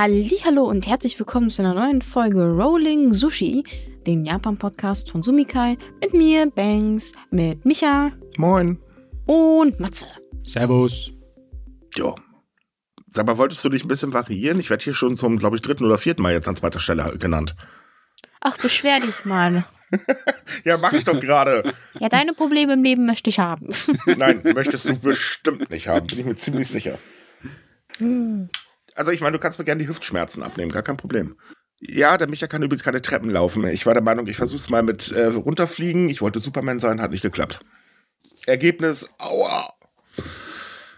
[0.00, 3.64] Hallo und herzlich willkommen zu einer neuen Folge Rolling Sushi,
[4.06, 8.78] den Japan-Podcast von Sumikai, mit mir, Banks, mit Micha Moin.
[9.26, 10.06] und Matze.
[10.42, 11.10] Servus.
[11.96, 12.14] Jo.
[13.10, 14.60] Sag mal, wolltest du dich ein bisschen variieren?
[14.60, 17.18] Ich werde hier schon zum, glaube ich, dritten oder vierten Mal jetzt an zweiter Stelle
[17.18, 17.56] genannt.
[18.40, 19.64] Ach, beschwer dich mal.
[20.64, 21.72] Ja, mach ich doch gerade.
[21.98, 23.70] Ja, deine Probleme im Leben möchte ich haben.
[24.06, 26.98] Nein, möchtest du bestimmt nicht haben, bin ich mir ziemlich sicher.
[28.98, 31.36] Also ich meine, du kannst mir gerne die Hüftschmerzen abnehmen, gar kein Problem.
[31.78, 33.64] Ja, der Micha kann übrigens keine Treppen laufen.
[33.68, 36.08] Ich war der Meinung, ich versuch's mal mit äh, runterfliegen.
[36.08, 37.60] Ich wollte Superman sein, hat nicht geklappt.
[38.46, 39.72] Ergebnis, aua.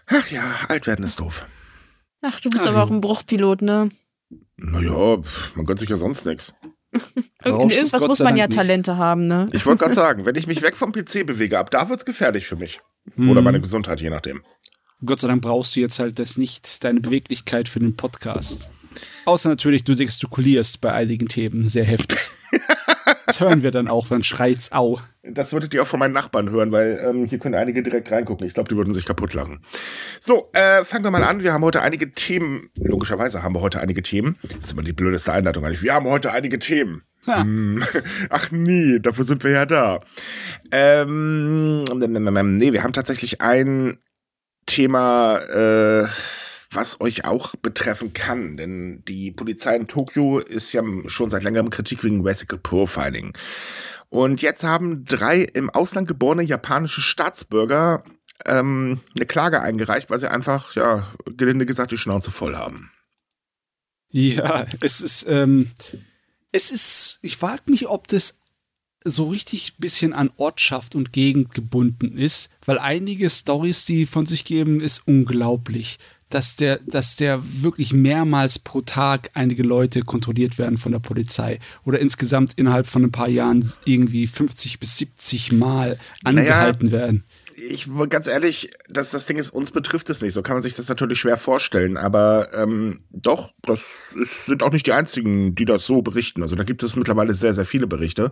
[0.07, 1.45] Ach ja, alt werden ist doof.
[2.23, 3.89] Ach, du bist aber auch ein Bruchpilot, ne?
[4.57, 6.55] Naja, pf, man gönnt sich ja sonst nichts.
[7.45, 8.57] Irgendwas muss man Dank ja nicht.
[8.57, 9.45] Talente haben, ne?
[9.51, 12.47] Ich wollte gerade sagen, wenn ich mich weg vom PC bewege, ab da wird's gefährlich
[12.47, 12.81] für mich.
[13.15, 13.29] Hm.
[13.29, 14.41] Oder meine Gesundheit, je nachdem.
[15.05, 18.69] Gott sei Dank brauchst du jetzt halt das nicht, deine Beweglichkeit für den Podcast.
[19.25, 22.19] Außer natürlich, du gestikulierst bei einigen Themen sehr heftig.
[23.25, 24.99] Das hören wir dann auch, dann schreit's au.
[25.23, 28.45] Das würdet ihr auch von meinen Nachbarn hören, weil ähm, hier können einige direkt reingucken.
[28.45, 29.61] Ich glaube, die würden sich kaputt lachen.
[30.19, 31.41] So, äh, fangen wir mal an.
[31.41, 32.69] Wir haben heute einige Themen.
[32.75, 34.37] Logischerweise haben wir heute einige Themen.
[34.43, 35.81] Das ist immer die blödeste Einleitung eigentlich.
[35.81, 37.03] Wir haben heute einige Themen.
[37.25, 37.41] Ha.
[37.41, 37.83] Hm.
[38.29, 40.01] Ach nee, dafür sind wir ja da.
[40.71, 43.97] Ähm, nee, wir haben tatsächlich ein
[44.65, 46.07] Thema, äh,
[46.71, 48.57] was euch auch betreffen kann.
[48.57, 53.33] Denn die Polizei in Tokio ist ja schon seit längerem Kritik wegen Racial Profiling.
[54.09, 58.03] Und jetzt haben drei im Ausland geborene japanische Staatsbürger
[58.45, 62.91] ähm, eine Klage eingereicht, weil sie einfach, ja, gelinde gesagt, die Schnauze voll haben.
[64.09, 65.71] Ja, es ist, ähm,
[66.51, 68.40] es ist, ich frage mich, ob das
[69.03, 74.45] so richtig bisschen an Ortschaft und Gegend gebunden ist, weil einige Stories, die von sich
[74.45, 75.97] geben, ist unglaublich,
[76.29, 81.59] dass der, dass der wirklich mehrmals pro Tag einige Leute kontrolliert werden von der Polizei
[81.83, 87.23] oder insgesamt innerhalb von ein paar Jahren irgendwie 50 bis 70 Mal angehalten werden.
[87.55, 90.33] Ich ganz ehrlich, das, das Ding ist, uns betrifft es nicht.
[90.33, 91.97] So kann man sich das natürlich schwer vorstellen.
[91.97, 93.79] Aber ähm, doch, das
[94.15, 96.41] ist, sind auch nicht die einzigen, die das so berichten.
[96.41, 98.29] Also da gibt es mittlerweile sehr, sehr viele Berichte,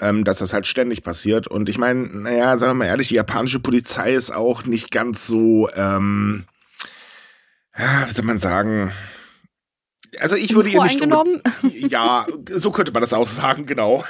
[0.00, 1.46] ähm, dass das halt ständig passiert.
[1.48, 5.26] Und ich meine, naja, sagen wir mal ehrlich, die japanische Polizei ist auch nicht ganz
[5.26, 6.44] so, ähm,
[7.78, 8.92] ja, wie soll man sagen.
[10.20, 11.00] Also ich würde ihr nicht
[11.88, 14.04] ja, so könnte man das auch sagen, genau.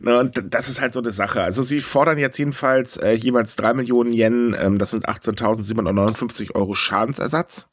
[0.00, 1.42] Ne, und das ist halt so eine Sache.
[1.42, 6.74] Also sie fordern jetzt jedenfalls äh, jeweils drei Millionen Yen, ähm, das sind 18.759 Euro
[6.74, 7.66] Schadensersatz,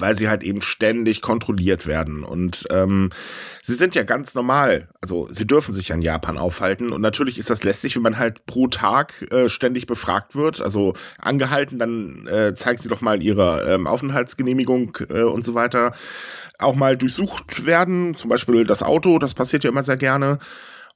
[0.00, 2.24] weil sie halt eben ständig kontrolliert werden.
[2.24, 3.10] Und ähm,
[3.62, 6.92] sie sind ja ganz normal, also sie dürfen sich ja in Japan aufhalten.
[6.92, 10.94] Und natürlich ist das lästig, wenn man halt pro Tag äh, ständig befragt wird, also
[11.18, 15.92] angehalten, dann äh, zeigen sie doch mal ihre ähm, Aufenthaltsgenehmigung äh, und so weiter
[16.58, 20.38] auch mal durchsucht werden, zum Beispiel das Auto, das passiert ja immer sehr gerne.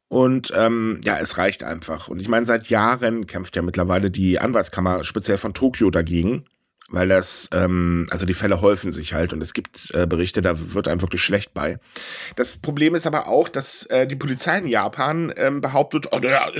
[0.08, 2.08] Und ähm, ja, es reicht einfach.
[2.08, 6.44] Und ich meine, seit Jahren kämpft ja mittlerweile die Anwaltskammer speziell von Tokio dagegen,
[6.88, 10.54] weil das, ähm, also die Fälle häufen sich halt und es gibt äh, Berichte, da
[10.74, 11.78] wird einem wirklich schlecht bei.
[12.36, 16.50] Das Problem ist aber auch, dass äh, die Polizei in Japan ähm, behauptet, oh, naja,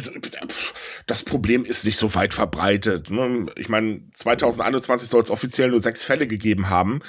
[1.07, 3.11] das Problem ist nicht so weit verbreitet.
[3.11, 3.47] Ne?
[3.57, 7.01] Ich meine, 2021 soll es offiziell nur sechs Fälle gegeben haben.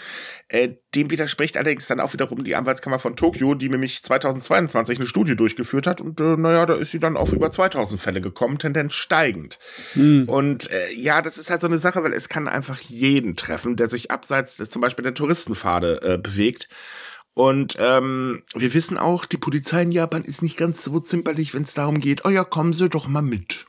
[0.49, 5.07] Äh, dem widerspricht allerdings dann auch wiederum die Anwaltskammer von Tokio, die nämlich 2022 eine
[5.07, 8.57] Studie durchgeführt hat und äh, naja, da ist sie dann auf über 2000 Fälle gekommen,
[8.57, 9.59] Tendenz steigend.
[9.93, 10.29] Hm.
[10.29, 13.75] Und äh, ja, das ist halt so eine Sache, weil es kann einfach jeden treffen,
[13.75, 16.69] der sich abseits zum Beispiel der Touristenpfade äh, bewegt.
[17.33, 21.63] Und ähm, wir wissen auch, die Polizei in Japan ist nicht ganz so zimperlich, wenn
[21.63, 23.66] es darum geht, oh ja, kommen Sie doch mal mit.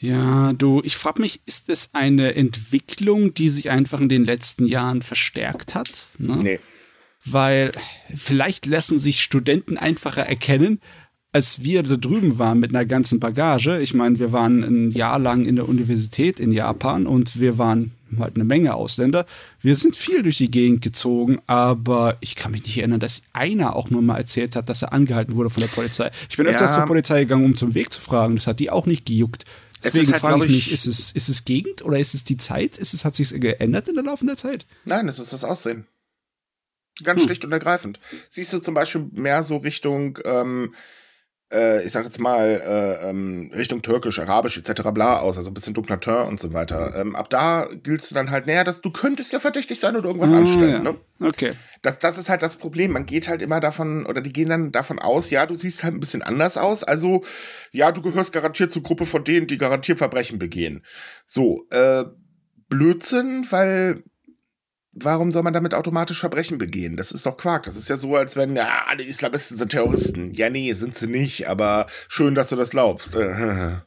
[0.00, 4.66] Ja, du, ich frage mich, ist es eine Entwicklung, die sich einfach in den letzten
[4.66, 6.06] Jahren verstärkt hat?
[6.18, 6.36] Ne?
[6.42, 6.60] Nee.
[7.24, 7.72] Weil
[8.14, 10.80] vielleicht lassen sich Studenten einfacher erkennen,
[11.32, 13.78] als wir da drüben waren mit einer ganzen Bagage.
[13.80, 17.92] Ich meine, wir waren ein Jahr lang in der Universität in Japan und wir waren
[18.18, 19.26] halt eine Menge Ausländer.
[19.60, 23.76] Wir sind viel durch die Gegend gezogen, aber ich kann mich nicht erinnern, dass einer
[23.76, 26.10] auch nur mal erzählt hat, dass er angehalten wurde von der Polizei.
[26.28, 26.76] Ich bin öfters Ja.
[26.78, 28.34] zur Polizei gegangen, um zum Weg zu fragen.
[28.34, 29.44] Das hat die auch nicht gejuckt.
[29.82, 32.36] Deswegen halt, frage ich mich, ich- ist es, ist es Gegend oder ist es die
[32.36, 32.76] Zeit?
[32.78, 34.66] Ist es, hat sich geändert in der Laufe der Zeit?
[34.84, 35.86] Nein, es ist das Aussehen.
[37.02, 37.26] Ganz Hm.
[37.28, 37.98] schlicht und ergreifend.
[38.28, 40.74] Siehst du zum Beispiel mehr so Richtung, ähm,
[41.52, 44.82] äh, ich sag jetzt mal, äh, ähm, Richtung Türkisch, Arabisch etc.
[44.92, 46.94] bla aus, also ein bisschen dunkler Teint und so weiter.
[46.96, 50.06] Ähm, ab da giltst du dann halt, naja, dass du könntest ja verdächtig sein oder
[50.06, 50.84] irgendwas Ah, anstellen.
[50.84, 50.92] ja.
[50.92, 50.98] Ne?
[51.20, 51.52] Okay.
[51.82, 52.92] Das, das ist halt das Problem.
[52.92, 55.94] Man geht halt immer davon, oder die gehen dann davon aus, ja, du siehst halt
[55.94, 56.84] ein bisschen anders aus.
[56.84, 57.24] Also,
[57.72, 60.84] ja, du gehörst garantiert zur Gruppe von denen, die garantiert Verbrechen begehen.
[61.26, 62.04] So, äh,
[62.68, 64.04] Blödsinn, weil
[64.92, 66.96] warum soll man damit automatisch Verbrechen begehen?
[66.96, 67.64] Das ist doch Quark.
[67.64, 70.34] Das ist ja so, als wenn, ja, alle Islamisten sind Terroristen.
[70.34, 73.14] Ja, nee, sind sie nicht, aber schön, dass du das glaubst.
[73.14, 73.82] ja,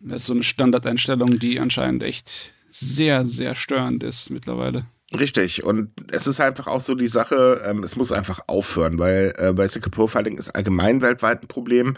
[0.00, 4.86] das ist so eine Standardeinstellung, die anscheinend echt sehr, sehr störend ist mittlerweile.
[5.18, 9.32] Richtig, und es ist einfach auch so die Sache, ähm, es muss einfach aufhören, weil
[9.38, 11.96] äh, Basic Profiling ist allgemein weltweit ein Problem,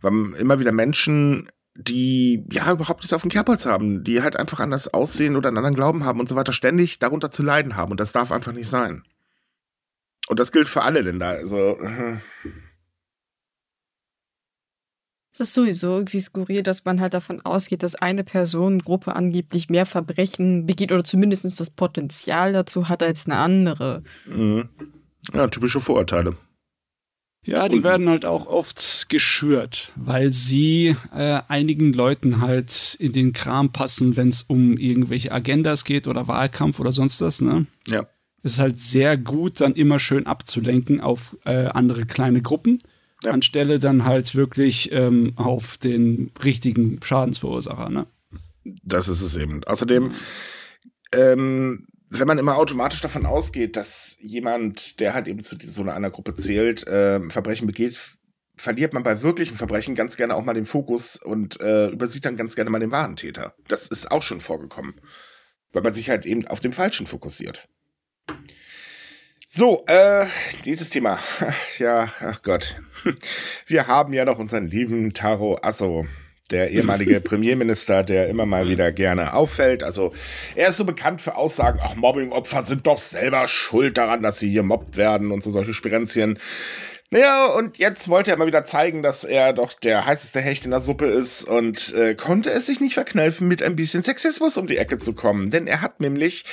[0.00, 4.60] weil immer wieder Menschen die ja überhaupt nichts auf dem Kerbholz haben, die halt einfach
[4.60, 7.92] anders aussehen oder einen anderen Glauben haben und so weiter, ständig darunter zu leiden haben.
[7.92, 9.04] Und das darf einfach nicht sein.
[10.28, 11.28] Und das gilt für alle Länder.
[11.28, 11.78] Also.
[15.32, 19.86] Es ist sowieso irgendwie skurril, dass man halt davon ausgeht, dass eine Personengruppe angeblich mehr
[19.86, 24.02] Verbrechen begeht oder zumindest das Potenzial dazu hat als eine andere.
[24.26, 24.68] Mhm.
[25.32, 26.36] Ja, typische Vorurteile.
[27.44, 33.32] Ja, die werden halt auch oft geschürt, weil sie äh, einigen Leuten halt in den
[33.32, 37.66] Kram passen, wenn es um irgendwelche Agendas geht oder Wahlkampf oder sonst was, ne?
[37.86, 38.06] Ja.
[38.44, 42.78] Es ist halt sehr gut, dann immer schön abzulenken auf äh, andere kleine Gruppen,
[43.24, 43.32] ja.
[43.32, 48.06] anstelle dann halt wirklich ähm, auf den richtigen Schadensverursacher, ne?
[48.84, 49.64] Das ist es eben.
[49.64, 50.12] Außerdem,
[51.12, 56.10] ähm, wenn man immer automatisch davon ausgeht, dass jemand, der halt eben zu so einer
[56.10, 57.98] Gruppe zählt, äh, Verbrechen begeht,
[58.54, 62.36] verliert man bei wirklichen Verbrechen ganz gerne auch mal den Fokus und äh, übersieht dann
[62.36, 63.54] ganz gerne mal den wahren Täter.
[63.66, 65.00] Das ist auch schon vorgekommen.
[65.72, 67.66] Weil man sich halt eben auf den Falschen fokussiert.
[69.46, 70.26] So, äh,
[70.64, 71.18] dieses Thema.
[71.78, 72.76] Ja, ach Gott.
[73.66, 76.06] Wir haben ja noch unseren lieben Taro Asso
[76.52, 79.82] der ehemalige Premierminister, der immer mal wieder gerne auffällt.
[79.82, 80.12] Also
[80.54, 84.50] er ist so bekannt für Aussagen, ach, Mobbingopfer sind doch selber schuld daran, dass sie
[84.50, 86.38] hier mobbt werden und so solche Spirenzien.
[87.12, 90.70] Naja, und jetzt wollte er mal wieder zeigen, dass er doch der heißeste Hecht in
[90.70, 94.66] der Suppe ist und äh, konnte es sich nicht verkneifen, mit ein bisschen Sexismus um
[94.66, 95.50] die Ecke zu kommen.
[95.50, 96.46] Denn er hat nämlich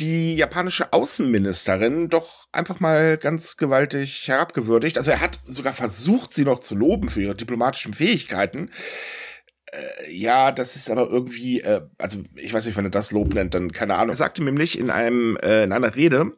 [0.00, 4.98] die japanische Außenministerin doch einfach mal ganz gewaltig herabgewürdigt.
[4.98, 8.70] Also er hat sogar versucht, sie noch zu loben für ihre diplomatischen Fähigkeiten.
[9.72, 13.34] Äh, ja, das ist aber irgendwie, äh, also ich weiß nicht, wenn er das Lob
[13.34, 14.10] nennt, dann keine Ahnung.
[14.10, 16.32] Er sagte nämlich in einem äh, in einer Rede,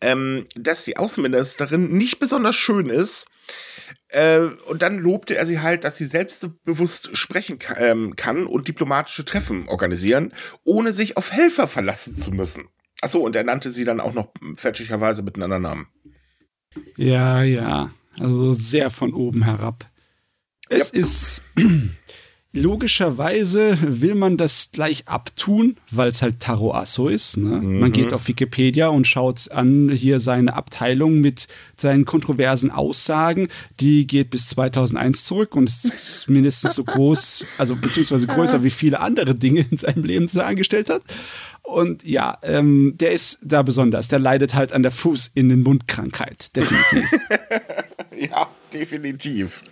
[0.00, 3.26] ähm, dass die Außenministerin nicht besonders schön ist.
[4.10, 9.24] Äh, und dann lobte er sie halt, dass sie selbstbewusst sprechen ähm, kann und diplomatische
[9.24, 10.32] Treffen organisieren,
[10.64, 12.68] ohne sich auf Helfer verlassen zu müssen.
[13.00, 15.86] Achso, und er nannte sie dann auch noch fälschlicherweise mit einem anderen Namen.
[16.96, 17.90] Ja, ja.
[18.18, 19.90] Also sehr von oben herab.
[20.68, 21.00] Es ja.
[21.00, 21.42] ist
[22.58, 27.36] Logischerweise will man das gleich abtun, weil es halt Taro Asso ist.
[27.36, 27.60] Ne?
[27.60, 27.80] Mhm.
[27.80, 31.46] Man geht auf Wikipedia und schaut an hier seine Abteilung mit
[31.76, 33.48] seinen kontroversen Aussagen.
[33.80, 39.00] Die geht bis 2001 zurück und ist mindestens so groß, also beziehungsweise größer wie viele
[39.00, 41.02] andere Dinge in seinem Leben, die er angestellt hat.
[41.62, 44.08] Und ja, ähm, der ist da besonders.
[44.08, 46.56] Der leidet halt an der Fuß-in-den-Mund-Krankheit.
[46.56, 47.20] Definitiv.
[48.16, 49.62] ja, definitiv.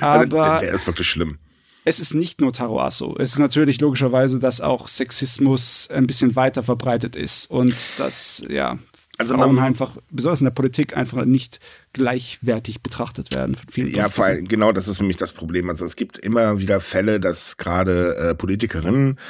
[0.00, 1.38] Aber der, der ist wirklich schlimm
[1.86, 3.14] es ist nicht nur Taro Asso.
[3.16, 8.78] Es ist natürlich logischerweise, dass auch Sexismus ein bisschen weiter verbreitet ist und dass, ja,
[9.18, 11.60] also Frauen einfach, besonders in der Politik, einfach nicht
[11.92, 13.56] gleichwertig betrachtet werden.
[13.76, 15.70] ja, vor allem, genau, das ist nämlich das Problem.
[15.70, 19.20] Also es gibt immer wieder Fälle, dass gerade äh, Politikerinnen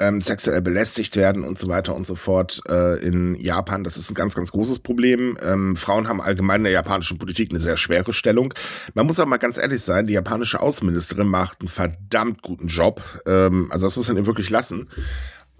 [0.00, 3.84] ähm, sexuell belästigt werden und so weiter und so fort äh, in Japan.
[3.84, 5.38] Das ist ein ganz, ganz großes Problem.
[5.42, 8.54] Ähm, Frauen haben allgemein in der japanischen Politik eine sehr schwere Stellung.
[8.94, 13.02] Man muss aber mal ganz ehrlich sein, die japanische Außenministerin macht einen verdammt guten Job.
[13.26, 14.88] Ähm, also das muss man ihr wirklich lassen.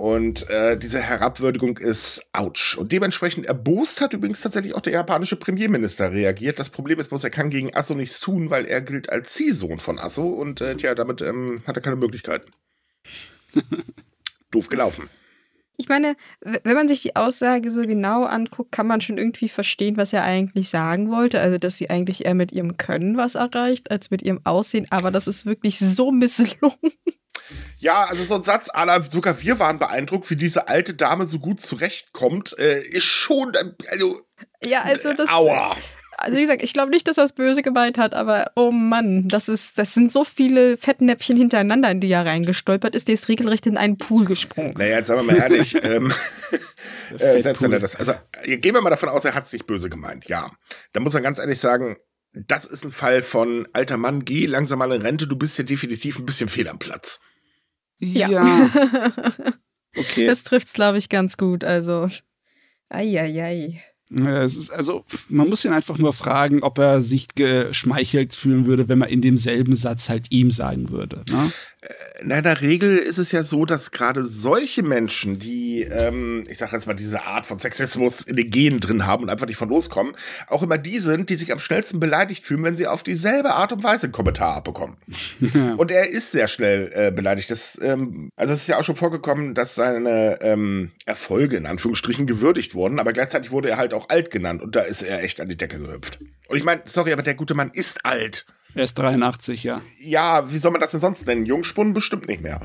[0.00, 2.78] Und äh, diese Herabwürdigung ist ouch.
[2.78, 6.59] Und dementsprechend erbost hat übrigens tatsächlich auch der japanische Premierminister reagiert.
[6.59, 9.78] Das Problem ist bloß, er kann gegen Asso nichts tun, weil er gilt als Ziehsohn
[9.78, 12.50] von Asso und äh, tja, damit ähm, hat er keine Möglichkeiten.
[14.50, 15.09] doof gelaufen.
[15.76, 19.97] Ich meine, wenn man sich die Aussage so genau anguckt, kann man schon irgendwie verstehen,
[19.97, 21.40] was er eigentlich sagen wollte.
[21.40, 24.87] Also, dass sie eigentlich eher mit ihrem Können was erreicht, als mit ihrem Aussehen.
[24.90, 26.76] Aber das ist wirklich so misslungen.
[27.78, 31.38] Ja, also so ein Satz aller, sogar wir waren beeindruckt, wie diese alte Dame so
[31.38, 33.57] gut zurechtkommt, äh, ist schon,
[33.90, 34.21] also.
[34.62, 35.30] Ja, also das.
[35.30, 35.76] Aua
[36.21, 39.27] also wie gesagt, ich glaube nicht, dass er es böse gemeint hat, aber oh Mann,
[39.29, 43.29] das ist, das sind so viele Fettnäpfchen hintereinander, in die er reingestolpert ist, der ist
[43.29, 44.75] regelrecht in einen Pool gesprungen.
[44.77, 46.12] Naja, jetzt sagen wir mal ehrlich, ähm,
[47.19, 48.12] äh, selbst wenn er das, also
[48.45, 50.50] gehen wir mal davon aus, er hat es nicht böse gemeint, ja.
[50.93, 51.97] Da muss man ganz ehrlich sagen,
[52.33, 55.65] das ist ein Fall von alter Mann, geh langsam mal in Rente, du bist ja
[55.65, 57.21] definitiv ein bisschen fehl am Platz.
[57.99, 58.29] Ja.
[58.29, 58.71] ja.
[59.97, 60.27] okay.
[60.27, 61.65] Das trifft's, glaube ich, ganz gut.
[61.65, 62.09] Also,
[62.89, 63.83] eieiei.
[63.89, 68.88] Es ist also, man muss ihn einfach nur fragen, ob er sich geschmeichelt fühlen würde,
[68.88, 71.25] wenn man in demselben Satz halt ihm sagen würde.
[71.31, 71.52] Ne?
[72.21, 76.77] In einer Regel ist es ja so, dass gerade solche Menschen, die, ähm, ich sage
[76.77, 79.71] jetzt mal, diese Art von Sexismus in den Genen drin haben und einfach nicht von
[79.71, 80.15] loskommen,
[80.47, 83.73] auch immer die sind, die sich am schnellsten beleidigt fühlen, wenn sie auf dieselbe Art
[83.73, 84.99] und Weise einen Kommentar abbekommen.
[85.79, 87.51] und er ist sehr schnell äh, beleidigt.
[87.51, 92.27] Das, ähm, also es ist ja auch schon vorgekommen, dass seine ähm, Erfolge in Anführungsstrichen
[92.27, 95.41] gewürdigt wurden, aber gleichzeitig wurde er halt auch alt genannt und da ist er echt
[95.41, 96.19] an die Decke gehüpft.
[96.49, 98.45] Und ich meine, sorry, aber der gute Mann ist alt.
[98.75, 99.83] Er ist 83, ja.
[100.00, 101.47] Ja, wie soll man das denn sonst nennen?
[101.47, 102.61] Jungspund bestimmt nicht mehr.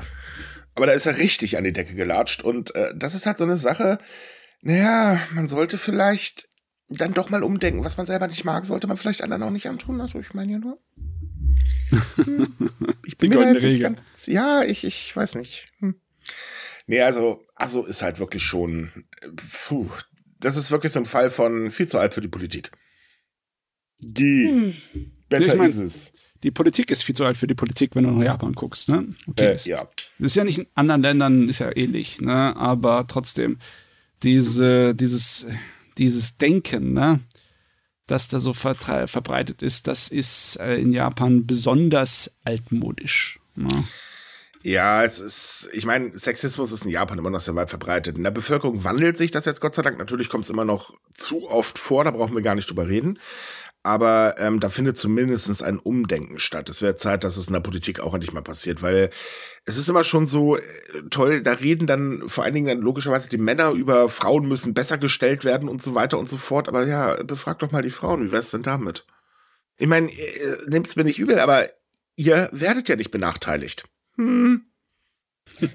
[0.74, 2.42] Aber da ist er richtig an die Decke gelatscht.
[2.42, 3.98] Und äh, das ist halt so eine Sache,
[4.62, 6.48] naja, man sollte vielleicht
[6.88, 7.84] dann doch mal umdenken.
[7.84, 10.00] Was man selber nicht mag, sollte man vielleicht anderen auch nicht antun.
[10.00, 10.78] Also ich meine ja nur.
[12.16, 12.54] Hm.
[13.06, 15.72] Ich bin mir jetzt nicht ganz, Ja, ich, ich weiß nicht.
[15.78, 16.00] Hm.
[16.86, 19.06] Nee, also, also ist halt wirklich schon.
[19.66, 19.88] Puh,
[20.38, 22.70] das ist wirklich so ein Fall von viel zu alt für die Politik.
[23.98, 24.74] Die.
[24.92, 25.12] Hm.
[25.28, 26.10] Besser ich mein, ist es.
[26.42, 28.88] Die Politik ist viel zu alt für die Politik, wenn du nach Japan guckst.
[28.88, 29.14] Ne?
[29.28, 29.88] Okay, äh, ja.
[30.18, 32.56] Das ist ja nicht in anderen Ländern, ist ja ähnlich, ne?
[32.56, 33.58] aber trotzdem,
[34.22, 35.46] diese, dieses,
[35.98, 37.20] dieses Denken, ne?
[38.06, 43.40] das da so verbreitet ist, das ist äh, in Japan besonders altmodisch.
[43.56, 43.84] Ne?
[44.62, 48.16] Ja, es ist, ich meine, Sexismus ist in Japan immer noch sehr weit verbreitet.
[48.16, 49.98] In der Bevölkerung wandelt sich das jetzt Gott sei Dank.
[49.98, 53.18] Natürlich kommt es immer noch zu oft vor, da brauchen wir gar nicht drüber reden
[53.86, 56.68] aber ähm, da findet zumindest ein Umdenken statt.
[56.68, 59.10] Es wäre Zeit, dass es in der Politik auch endlich mal passiert, weil
[59.64, 60.62] es ist immer schon so äh,
[61.10, 64.98] toll, da reden dann vor allen Dingen dann logischerweise die Männer über Frauen müssen besser
[64.98, 66.68] gestellt werden und so weiter und so fort.
[66.68, 69.06] Aber ja, befragt doch mal die Frauen, wie wär's denn damit?
[69.78, 71.66] Ich meine, äh, nehmt's mir nicht übel, aber
[72.16, 73.84] ihr werdet ja nicht benachteiligt.
[74.16, 74.66] Hm.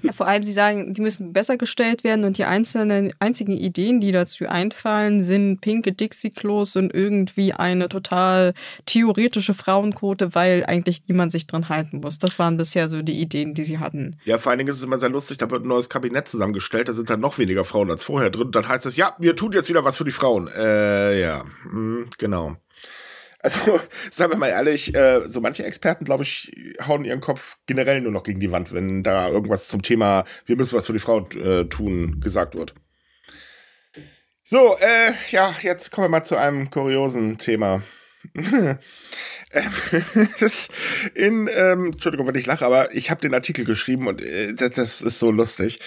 [0.02, 4.00] Ja, vor allem, Sie sagen, die müssen besser gestellt werden und die einzelnen, einzigen Ideen,
[4.00, 8.54] die dazu einfallen, sind pinke Dixie-Klos und irgendwie eine total
[8.86, 12.18] theoretische Frauenquote, weil eigentlich niemand sich dran halten muss.
[12.18, 14.16] Das waren bisher so die Ideen, die Sie hatten.
[14.24, 16.88] Ja, vor allen Dingen ist es immer sehr lustig, da wird ein neues Kabinett zusammengestellt,
[16.88, 18.50] da sind dann noch weniger Frauen als vorher drin.
[18.50, 20.48] Dann heißt es, ja, wir tun jetzt wieder was für die Frauen.
[20.48, 22.56] Äh, ja, hm, genau.
[23.42, 23.80] Also,
[24.10, 26.52] sagen wir mal ehrlich, äh, so manche Experten, glaube ich,
[26.86, 30.56] hauen ihren Kopf generell nur noch gegen die Wand, wenn da irgendwas zum Thema, wir
[30.56, 32.74] müssen was für die Frau äh, tun, gesagt wird.
[34.44, 37.82] So, äh, ja, jetzt kommen wir mal zu einem kuriosen Thema.
[41.14, 44.72] in, ähm, Entschuldigung, wenn ich lache, aber ich habe den Artikel geschrieben und äh, das,
[44.72, 45.80] das, ist so lustig.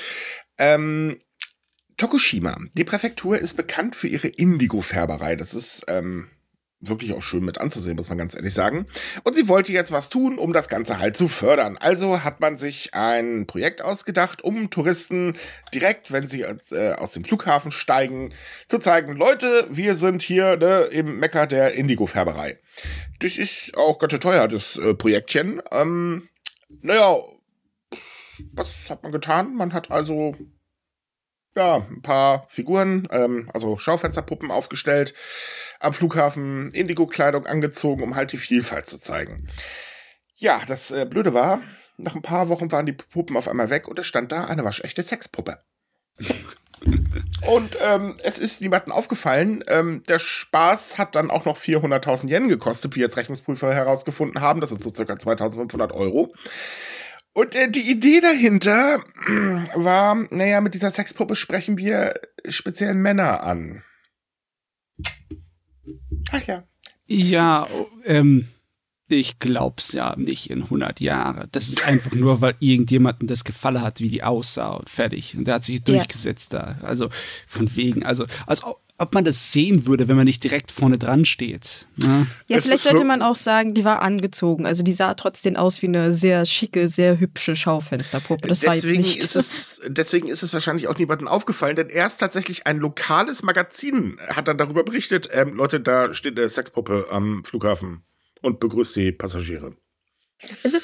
[0.57, 1.19] Ähm,
[1.97, 5.35] Tokushima, die Präfektur ist bekannt für ihre Indigo-Färberei.
[5.35, 6.29] Das ist ähm,
[6.87, 8.87] wirklich auch schön mit anzusehen, muss man ganz ehrlich sagen.
[9.23, 11.77] Und sie wollte jetzt was tun, um das Ganze halt zu fördern.
[11.77, 15.37] Also hat man sich ein Projekt ausgedacht, um Touristen
[15.73, 18.33] direkt, wenn sie äh, aus dem Flughafen steigen,
[18.67, 22.59] zu zeigen, Leute, wir sind hier ne, im Mecker der Indigo-Färberei.
[23.19, 25.61] Das ist auch ganz schön teuer, das äh, Projektchen.
[25.71, 26.27] Ähm,
[26.81, 27.17] naja,
[28.53, 29.55] was hat man getan?
[29.55, 30.35] Man hat also
[31.55, 35.13] ja, ein paar Figuren, ähm, also Schaufensterpuppen aufgestellt,
[35.79, 39.47] am Flughafen Indigo-Kleidung angezogen, um halt die Vielfalt zu zeigen.
[40.35, 41.61] Ja, das äh, Blöde war,
[41.97, 44.65] nach ein paar Wochen waren die Puppen auf einmal weg und es stand da eine
[44.65, 45.59] waschechte Sexpuppe.
[47.47, 52.49] und ähm, es ist niemandem aufgefallen, ähm, der Spaß hat dann auch noch 400.000 Yen
[52.49, 54.59] gekostet, wie jetzt Rechnungsprüfer herausgefunden haben.
[54.59, 56.33] Das sind so circa 2.500 Euro.
[57.35, 59.03] Und äh, die Idee dahinter
[59.75, 62.13] war, naja, mit dieser Sexpuppe sprechen wir
[62.47, 63.83] speziell Männer an.
[66.31, 66.63] Ach ja.
[67.07, 67.67] Ja,
[68.05, 68.47] ähm,
[69.09, 71.49] ich glaub's ja nicht in 100 Jahren.
[71.51, 75.35] Das ist einfach nur, weil irgendjemandem das gefallen hat, wie die aussah und fertig.
[75.35, 76.77] Und der hat sich durchgesetzt ja.
[76.79, 76.87] da.
[76.87, 77.09] Also
[77.45, 78.63] von wegen, also als
[78.97, 81.87] ob, man das sehen würde, wenn man nicht direkt vorne dran steht.
[81.97, 82.27] Ne?
[82.47, 84.65] Ja, vielleicht sollte man auch sagen, die war angezogen.
[84.65, 88.47] Also die sah trotzdem aus wie eine sehr schicke, sehr hübsche Schaufensterpuppe.
[88.47, 89.23] Das deswegen war jetzt nicht.
[89.23, 94.17] Ist es, deswegen ist es wahrscheinlich auch niemandem aufgefallen, denn erst tatsächlich ein lokales Magazin
[94.27, 98.03] hat dann darüber berichtet, ähm, Leute, da steht eine Sexpuppe am Flughafen
[98.41, 99.75] und begrüßt die Passagiere.
[100.63, 100.79] Also,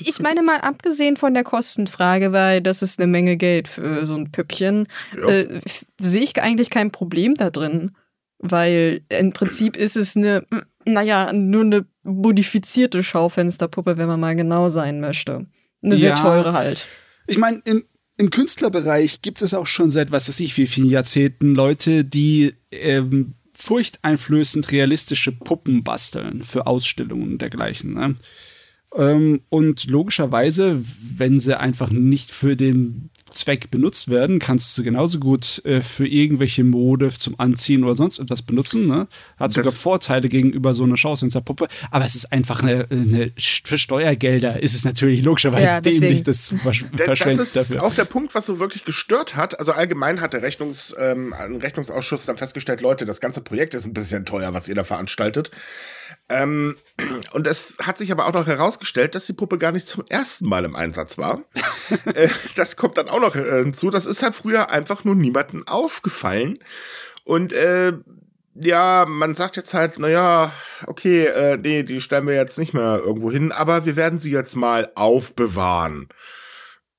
[0.00, 4.14] ich meine mal, abgesehen von der Kostenfrage, weil das ist eine Menge Geld für so
[4.14, 5.28] ein Püppchen, ja.
[5.28, 5.60] äh,
[6.00, 7.92] sehe ich eigentlich kein Problem da drin.
[8.38, 10.44] Weil im Prinzip ist es eine,
[10.84, 15.46] naja, nur eine modifizierte Schaufensterpuppe, wenn man mal genau sein möchte.
[15.82, 16.16] Eine sehr ja.
[16.16, 16.86] teure halt.
[17.26, 17.84] Ich meine, im,
[18.18, 22.54] im Künstlerbereich gibt es auch schon seit was weiß ich wie vielen Jahrzehnten Leute, die
[22.70, 27.94] ähm, furchteinflößend realistische Puppen basteln für Ausstellungen und dergleichen.
[27.94, 28.16] Ne?
[28.96, 30.82] Ähm, und logischerweise,
[31.16, 36.06] wenn sie einfach nicht für den Zweck benutzt werden, kannst du genauso gut äh, für
[36.06, 38.86] irgendwelche Mode zum Anziehen oder sonst etwas benutzen.
[38.86, 39.08] Ne?
[39.36, 43.76] Hat sogar Das- Vorteile gegenüber so einer Schaufensterpuppe, aber es ist einfach eine, eine für
[43.76, 47.82] Steuergelder ist es natürlich logischerweise Ja, dämlich, das versch Da- verschwenden Das ist dafür.
[47.82, 49.58] auch der Punkt, was so wirklich gestört hat.
[49.58, 53.92] Also allgemein hat der Rechnungs, ähm, Rechnungsausschuss dann festgestellt, Leute, das ganze Projekt ist ein
[53.92, 55.50] bisschen teuer, was ihr da veranstaltet.
[56.28, 56.76] Ähm,
[57.32, 60.48] und es hat sich aber auch noch herausgestellt, dass die Puppe gar nicht zum ersten
[60.48, 61.44] Mal im Einsatz war.
[62.14, 63.90] äh, das kommt dann auch noch äh, hinzu.
[63.90, 66.58] Das ist halt früher einfach nur niemandem aufgefallen.
[67.24, 67.92] Und äh,
[68.54, 70.52] ja, man sagt jetzt halt, naja,
[70.86, 74.30] okay, äh, nee, die stellen wir jetzt nicht mehr irgendwo hin, aber wir werden sie
[74.30, 76.08] jetzt mal aufbewahren.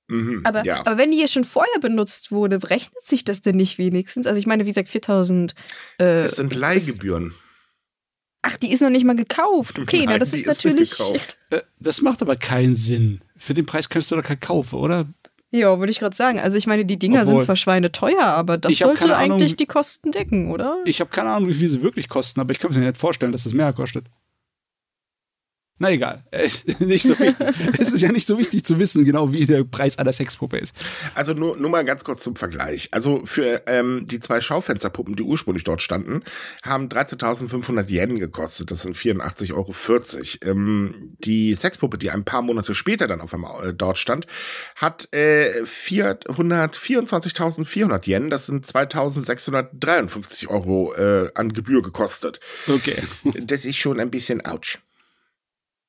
[0.10, 0.80] Mhm, Aber, ja.
[0.86, 4.26] aber wenn die ja schon vorher benutzt wurde, rechnet sich das denn nicht wenigstens?
[4.26, 5.54] Also ich meine, wie gesagt, 4000.
[6.00, 7.34] Äh, es sind Leihgebühren.
[8.48, 9.78] Ach, die ist noch nicht mal gekauft.
[9.80, 10.64] Okay, na, Nein, das die ist nicht
[10.98, 10.98] natürlich.
[11.50, 13.22] Äh, das macht aber keinen Sinn.
[13.38, 15.06] Für den Preis kannst du doch keinen kaufen, oder?
[15.52, 16.40] Ja, würde ich gerade sagen.
[16.40, 19.58] Also ich meine, die Dinger Obwohl- sind zwar schweineteuer, aber das sollte Ahnung, eigentlich wie-
[19.58, 20.78] die Kosten decken, oder?
[20.86, 23.32] Ich habe keine Ahnung, wie viel sie wirklich kosten, aber ich kann mir nicht vorstellen,
[23.32, 24.06] dass das mehr kostet.
[25.80, 26.24] Na egal,
[26.80, 27.48] nicht so wichtig.
[27.78, 30.76] es ist ja nicht so wichtig zu wissen, genau wie der Preis einer Sexpuppe ist.
[31.14, 32.90] Also nur, nur mal ganz kurz zum Vergleich.
[32.92, 36.24] Also für ähm, die zwei Schaufensterpuppen, die ursprünglich dort standen,
[36.64, 38.72] haben 13.500 Yen gekostet.
[38.72, 39.76] Das sind 84,40 Euro.
[40.44, 44.26] Ähm, die Sexpuppe, die ein paar Monate später dann auf einmal äh, dort stand,
[44.76, 48.32] hat äh, 424.400 Yen.
[48.32, 52.40] Das sind 2.653 Euro äh, an Gebühr gekostet.
[52.68, 52.96] Okay.
[53.40, 54.80] Das ist schon ein bisschen ouch.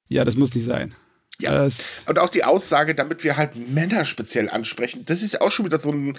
[0.08, 0.94] Ja, das muss nicht sein.
[1.40, 1.52] Ja.
[1.52, 5.66] Das, Und auch die Aussage, damit wir halt Männer speziell ansprechen, das ist auch schon
[5.66, 6.18] wieder so ein.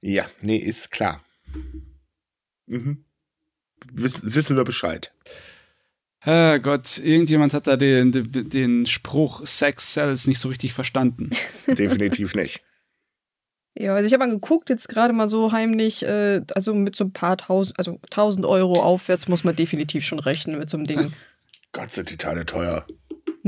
[0.00, 1.24] Ja, nee, ist klar.
[2.66, 3.04] Mhm.
[3.92, 5.12] Wiss, wissen wir Bescheid.
[6.20, 11.30] Herrgott, irgendjemand hat da den, den, den Spruch Sex Sells nicht so richtig verstanden.
[11.66, 12.60] Definitiv nicht.
[13.74, 17.04] Ja, also ich habe mal geguckt, jetzt gerade mal so heimlich, äh, also mit so
[17.04, 20.86] ein paar tausend, also tausend Euro aufwärts muss man definitiv schon rechnen mit so einem
[20.86, 21.12] Ding.
[21.72, 22.86] Gott, sind die Teile teuer.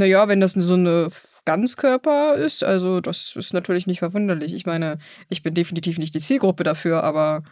[0.00, 1.09] Naja, wenn das so eine
[1.45, 4.54] Ganzkörper ist, also das ist natürlich nicht verwunderlich.
[4.54, 7.42] Ich meine, ich bin definitiv nicht die Zielgruppe dafür, aber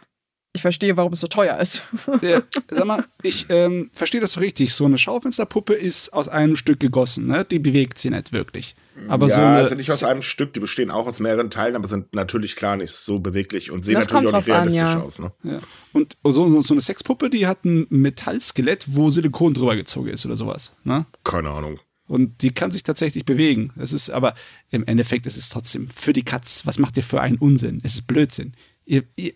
[0.51, 1.83] ich verstehe, warum es so teuer ist.
[2.23, 4.73] Ja, sag mal, ich ähm, verstehe das so richtig.
[4.73, 7.45] So eine Schaufensterpuppe ist aus einem Stück gegossen, ne?
[7.45, 8.75] Die bewegt sie nicht wirklich.
[9.07, 9.57] Aber ja, so eine.
[9.57, 12.77] also nicht aus einem Stück, die bestehen auch aus mehreren Teilen, aber sind natürlich klar
[12.77, 15.01] nicht so beweglich und sehen Das natürlich auch nicht drauf an, realistisch ja.
[15.01, 15.19] aus.
[15.19, 15.31] Ne?
[15.43, 15.59] Ja.
[15.93, 20.35] Und so, so eine Sexpuppe, die hat ein Metallskelett, wo Silikon drüber gezogen ist oder
[20.35, 20.73] sowas.
[20.83, 21.05] Ne?
[21.23, 21.79] Keine Ahnung.
[22.09, 23.71] Und die kann sich tatsächlich bewegen.
[23.77, 24.33] Es ist aber
[24.71, 26.65] im Endeffekt, es ist trotzdem für die Katz.
[26.65, 27.81] Was macht ihr für einen Unsinn?
[27.83, 28.53] Es ist Blödsinn.
[28.83, 29.33] Ihr, ihr,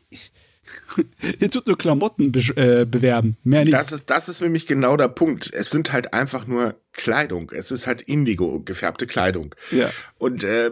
[1.39, 3.73] ihr tut nur Klamotten be äh, bewerben, mehr nicht.
[3.73, 5.53] Das ist, das ist nämlich genau der Punkt.
[5.53, 7.51] Es sind halt einfach nur Kleidung.
[7.51, 9.53] Es ist halt Indigo gefärbte Kleidung.
[9.69, 9.91] ja.
[10.17, 10.71] Und äh,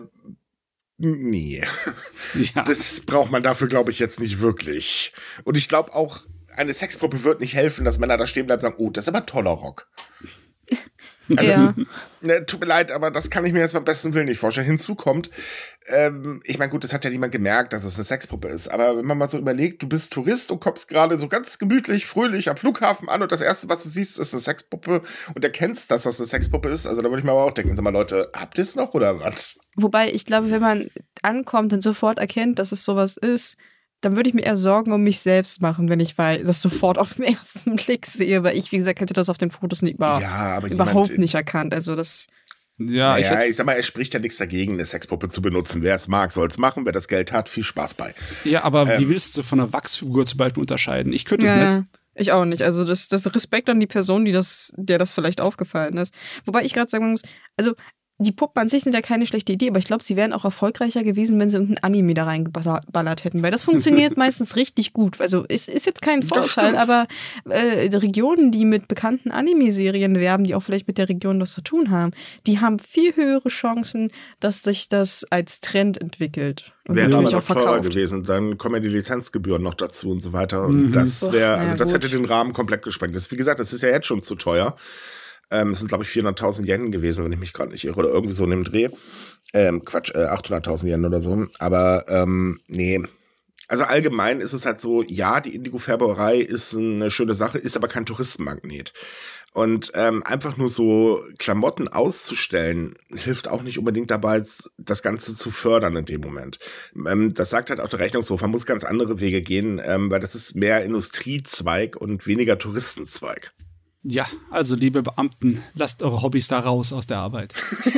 [0.98, 1.64] nee.
[2.34, 2.64] ja.
[2.64, 5.14] Das braucht man dafür, glaube ich, jetzt nicht wirklich.
[5.44, 6.22] Und ich glaube auch,
[6.58, 9.10] eine Sexpuppe wird nicht helfen, dass Männer da stehen bleiben und sagen, oh, das ist
[9.10, 9.88] aber ein toller Rock.
[11.36, 11.76] Also, ja.
[12.24, 14.68] Ne, tut mir leid, aber das kann ich mir jetzt beim besten Willen nicht vorstellen.
[14.68, 15.32] Hinzu kommt,
[15.88, 18.68] ähm, ich meine, gut, das hat ja niemand gemerkt, dass es eine Sexpuppe ist.
[18.68, 22.06] Aber wenn man mal so überlegt, du bist Tourist und kommst gerade so ganz gemütlich,
[22.06, 25.02] fröhlich am Flughafen an und das Erste, was du siehst, ist eine Sexpuppe
[25.34, 26.86] und erkennst, dass das eine Sexpuppe ist.
[26.86, 28.94] Also da würde ich mir aber auch denken, sag mal, Leute, habt ihr es noch
[28.94, 29.58] oder was?
[29.76, 30.92] Wobei ich glaube, wenn man
[31.24, 33.58] ankommt und sofort erkennt, dass es sowas ist,
[34.02, 36.98] dann würde ich mir eher Sorgen um mich selbst machen, wenn ich weiß, das sofort
[36.98, 39.96] auf den ersten Blick sehe, weil ich, wie gesagt, hätte das auf den Fotos nicht
[39.96, 41.74] über, Ja, aber überhaupt jemand, nicht erkannt.
[41.74, 42.28] Also das,
[42.78, 45.42] ja, ich ja, hätte- ich sag mal, es spricht ja nichts dagegen, eine Sexpuppe zu
[45.42, 45.84] benutzen.
[45.84, 46.84] Wer es mag, soll es machen.
[46.86, 48.16] Wer das Geld hat, viel Spaß bei.
[48.44, 49.10] ja, aber wie Ähm.
[49.10, 51.14] willst du von einer Wachsfigur zum Beispiel unterscheiden?
[51.14, 51.88] Ich könnte es ja, nicht.
[52.16, 52.64] ich auch nicht.
[52.64, 56.14] Also das, das Respekt an die Person, die das, der das vielleicht aufgefallen ist.
[56.46, 57.22] Wobei ich gerade sagen muss,
[57.56, 57.74] also
[58.22, 60.46] die Puppen an sich sind ja keine schlechte Idee, aber ich glaube, sie wären auch
[60.46, 65.20] erfolgreicher gewesen, wenn sie irgendein Anime da reingeballert hätten, weil das funktioniert meistens richtig gut.
[65.20, 66.78] Also es ist jetzt kein stimmt.
[66.78, 67.08] aber
[67.50, 71.62] äh, Regionen, die mit bekannten Anime-Serien werben, die auch vielleicht mit der Region was zu
[71.62, 72.12] tun haben,
[72.48, 76.74] die haben viel höhere Chancen, dass sich das als Trend entwickelt.
[76.88, 80.34] Und Wäre aber noch teurer gewesen, dann kommen ja die Lizenzgebühren noch dazu und so
[80.34, 80.64] weiter.
[80.66, 80.92] Und Mhm.
[80.92, 81.96] das wäre, also ja, das gut.
[81.96, 83.16] hätte den Rahmen komplett gesprengt.
[83.16, 84.76] Das, wie gesagt, das ist ja jetzt schon zu teuer.
[85.52, 88.10] Ähm, es sind, glaube ich, 400.000 Yen gewesen, wenn ich mich gerade nicht irre, oder
[88.10, 88.90] irgendwie so in dem Dreh.
[89.54, 91.48] Ähm, Quatsch, äh, 800.000 Yen oder so.
[91.60, 93.02] Aber ähm, nee.
[93.68, 97.88] Also allgemein ist es halt so, ja, die Indigo-Färberei ist eine schöne Sache, ist aber
[97.88, 98.94] kein Touristenmagnet.
[99.54, 104.44] Und ähm, einfach nur so Klamotten auszustellen, hilft auch nicht unbedingt dabei,
[104.78, 106.58] das Ganze zu fördern in dem Moment.
[106.96, 110.22] Ähm, das sagt halt auch der Rechnungshof, man muss ganz andere Wege gehen, ähm, weil
[110.22, 113.52] das ist mehr Industriezweig und weniger Touristenzweig.
[114.04, 117.54] Ja, also liebe Beamten, lasst eure Hobbys da raus aus der Arbeit.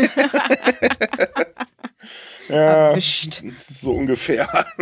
[2.50, 3.42] ja, erwischt.
[3.58, 4.66] So ungefähr.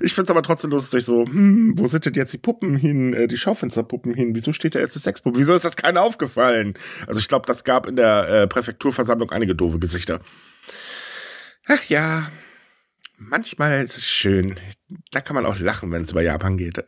[0.00, 3.12] Ich finde es aber trotzdem lustig, so, hm, wo sind denn jetzt die Puppen hin,
[3.12, 4.34] äh, die Schaufensterpuppen hin?
[4.34, 5.38] Wieso steht da jetzt die Sexpuppe?
[5.38, 6.72] Wieso ist das keiner aufgefallen?
[7.06, 10.20] Also ich glaube, das gab in der äh, Präfekturversammlung einige doofe Gesichter.
[11.66, 12.30] Ach ja,
[13.18, 14.56] manchmal ist es schön.
[15.10, 16.82] Da kann man auch lachen, wenn es über Japan geht.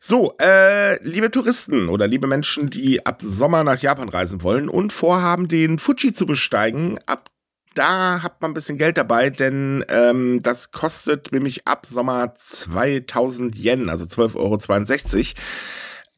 [0.00, 4.92] So, äh, liebe Touristen oder liebe Menschen, die ab Sommer nach Japan reisen wollen und
[4.92, 7.30] vorhaben, den Fuji zu besteigen, ab
[7.74, 13.56] da hat man ein bisschen Geld dabei, denn ähm, das kostet nämlich ab Sommer 2000
[13.56, 15.34] Yen, also 12,62 Euro.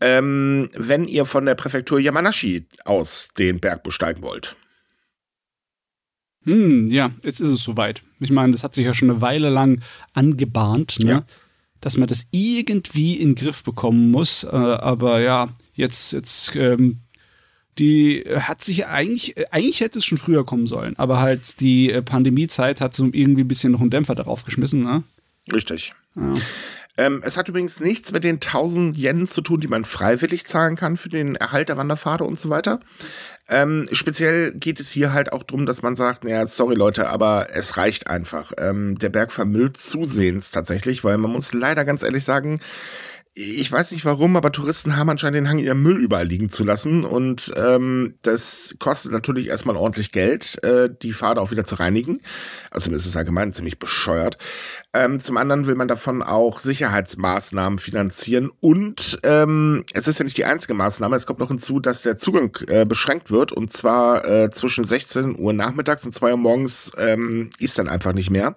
[0.02, 4.56] Ähm, wenn ihr von der Präfektur Yamanashi aus den Berg besteigen wollt.
[6.44, 8.02] Hm, ja, jetzt ist es soweit.
[8.18, 9.82] Ich meine, das hat sich ja schon eine Weile lang
[10.14, 11.10] angebahnt, ne?
[11.10, 11.22] Ja.
[11.80, 14.44] Dass man das irgendwie in den Griff bekommen muss.
[14.44, 17.00] Äh, aber ja, jetzt, jetzt, ähm,
[17.78, 22.02] die hat sich eigentlich, eigentlich hätte es schon früher kommen sollen, aber halt die äh,
[22.02, 25.02] Pandemiezeit hat so irgendwie ein bisschen noch einen Dämpfer darauf geschmissen, ne?
[25.52, 25.94] Richtig.
[26.16, 26.32] Ja.
[26.96, 30.76] Ähm, es hat übrigens nichts mit den 1000 Yen zu tun, die man freiwillig zahlen
[30.76, 32.80] kann für den Erhalt der Wanderpfade und so weiter.
[33.48, 37.48] Ähm, speziell geht es hier halt auch darum, dass man sagt, ja, sorry Leute, aber
[37.52, 38.52] es reicht einfach.
[38.58, 42.60] Ähm, der Berg vermüllt zusehends tatsächlich, weil man muss leider ganz ehrlich sagen,
[43.32, 46.64] ich weiß nicht warum, aber Touristen haben anscheinend den Hang, ihren Müll überall liegen zu
[46.64, 47.04] lassen.
[47.04, 52.20] Und ähm, das kostet natürlich erstmal ordentlich Geld, äh, die Pfade auch wieder zu reinigen.
[52.72, 54.36] Also ist es allgemein ziemlich bescheuert.
[54.92, 58.50] Ähm, zum anderen will man davon auch Sicherheitsmaßnahmen finanzieren.
[58.58, 61.14] Und ähm, es ist ja nicht die einzige Maßnahme.
[61.14, 63.52] Es kommt noch hinzu, dass der Zugang äh, beschränkt wird.
[63.52, 68.12] Und zwar äh, zwischen 16 Uhr nachmittags und 2 Uhr morgens ähm, ist dann einfach
[68.12, 68.56] nicht mehr.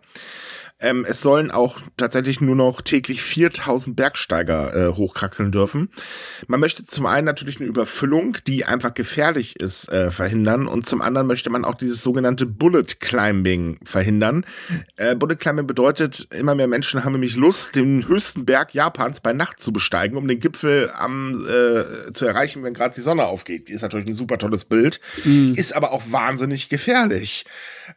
[0.84, 5.90] Ähm, es sollen auch tatsächlich nur noch täglich 4000 Bergsteiger äh, hochkraxeln dürfen.
[6.48, 10.68] Man möchte zum einen natürlich eine Überfüllung, die einfach gefährlich ist, äh, verhindern.
[10.68, 14.46] Und zum anderen möchte man auch dieses sogenannte Bullet Climbing verhindern.
[14.98, 19.32] Äh, Bullet Climbing bedeutet, immer mehr Menschen haben nämlich Lust, den höchsten Berg Japans bei
[19.32, 23.70] Nacht zu besteigen, um den Gipfel am, äh, zu erreichen, wenn gerade die Sonne aufgeht.
[23.70, 25.54] Ist natürlich ein super tolles Bild, mhm.
[25.56, 27.46] ist aber auch wahnsinnig gefährlich.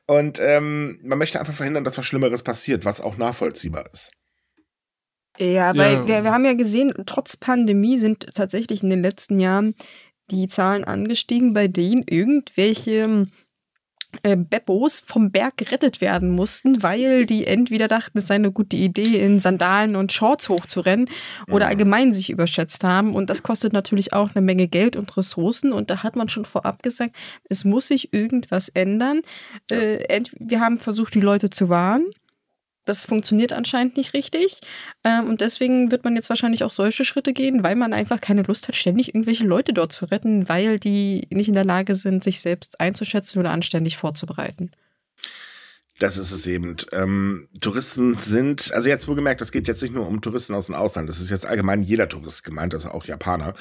[0.06, 4.12] Und ähm, man möchte einfach verhindern, dass was Schlimmeres passiert, was auch nachvollziehbar ist.
[5.38, 6.08] Ja, weil ja.
[6.08, 9.74] Wir, wir haben ja gesehen, trotz Pandemie sind tatsächlich in den letzten Jahren
[10.30, 13.26] die Zahlen angestiegen, bei denen irgendwelche
[14.22, 18.76] äh, Beppos vom Berg gerettet werden mussten, weil die entweder dachten, es sei eine gute
[18.76, 21.08] Idee, in Sandalen und Shorts hochzurennen
[21.48, 21.70] oder mhm.
[21.70, 23.14] allgemein sich überschätzt haben.
[23.14, 25.72] Und das kostet natürlich auch eine Menge Geld und Ressourcen.
[25.72, 27.14] Und da hat man schon vorab gesagt,
[27.48, 29.22] es muss sich irgendwas ändern.
[29.70, 32.06] Äh, wir haben versucht, die Leute zu warnen.
[32.86, 34.60] Das funktioniert anscheinend nicht richtig.
[35.04, 38.42] Ähm, und deswegen wird man jetzt wahrscheinlich auch solche Schritte gehen, weil man einfach keine
[38.42, 42.24] Lust hat, ständig irgendwelche Leute dort zu retten, weil die nicht in der Lage sind,
[42.24, 44.70] sich selbst einzuschätzen oder anständig vorzubereiten.
[45.98, 46.76] Das ist es eben.
[46.92, 50.74] Ähm, Touristen sind, also jetzt wohlgemerkt, das geht jetzt nicht nur um Touristen aus dem
[50.74, 53.54] Ausland, das ist jetzt allgemein jeder Tourist gemeint, also auch Japaner,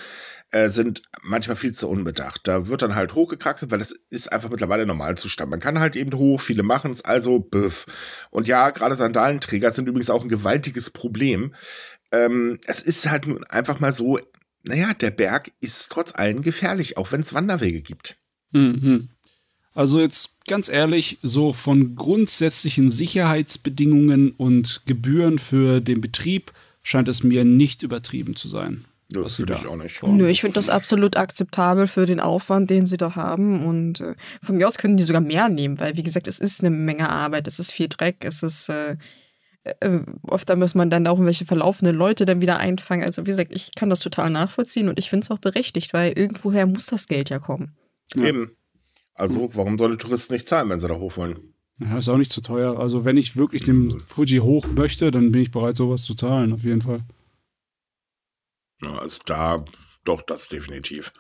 [0.52, 2.48] äh, sind manchmal viel zu unbedacht.
[2.48, 5.50] Da wird dann halt hochgekraxelt, weil das ist einfach mittlerweile Normalzustand.
[5.50, 7.86] Man kann halt eben hoch, viele machen es, also büff.
[8.32, 11.56] Und ja, gerade Sandalenträger sind übrigens auch ein gewaltiges Problem.
[12.12, 14.20] Ähm, es ist halt nun einfach mal so,
[14.64, 18.18] naja, der Berg ist trotz allem gefährlich, auch wenn es Wanderwege gibt.
[18.52, 19.10] Mhm.
[19.76, 27.24] Also jetzt ganz ehrlich, so von grundsätzlichen Sicherheitsbedingungen und Gebühren für den Betrieb scheint es
[27.24, 28.86] mir nicht übertrieben zu sein.
[29.10, 30.02] Das finde ich auch nicht.
[30.02, 33.66] Nö, ich finde das absolut akzeptabel für den Aufwand, den sie da haben.
[33.66, 36.62] Und äh, von mir aus können die sogar mehr nehmen, weil, wie gesagt, es ist
[36.62, 38.70] eine Menge Arbeit, es ist viel Dreck, es ist.
[38.70, 38.98] Äh,
[39.80, 43.04] äh, oft da muss man dann auch irgendwelche verlaufenden Leute dann wieder einfangen.
[43.04, 46.14] Also, wie gesagt, ich kann das total nachvollziehen und ich finde es auch berechtigt, weil
[46.14, 47.76] irgendwoher muss das Geld ja kommen.
[48.16, 48.26] Ja.
[48.26, 48.52] Eben.
[49.16, 51.54] Also, warum sollen Touristen nicht zahlen, wenn sie da hoch wollen?
[51.80, 52.80] Ja, ist auch nicht zu teuer.
[52.80, 56.54] Also, wenn ich wirklich den Fuji hoch möchte, dann bin ich bereit, sowas zu zahlen,
[56.54, 57.00] auf jeden Fall.
[58.82, 59.64] Ja, also, da
[60.04, 61.12] doch das definitiv.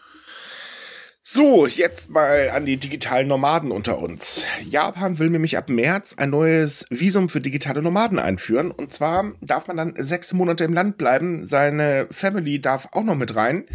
[1.27, 4.45] So, jetzt mal an die digitalen Nomaden unter uns.
[4.63, 8.69] Japan will nämlich ab März ein neues Visum für digitale Nomaden einführen.
[8.69, 11.47] Und zwar darf man dann sechs Monate im Land bleiben.
[11.47, 13.65] Seine Family darf auch noch mit rein.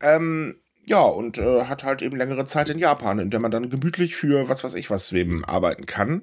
[0.00, 3.70] Ähm, ja, und äh, hat halt eben längere Zeit in Japan, in der man dann
[3.70, 6.22] gemütlich für was weiß ich was wem arbeiten kann.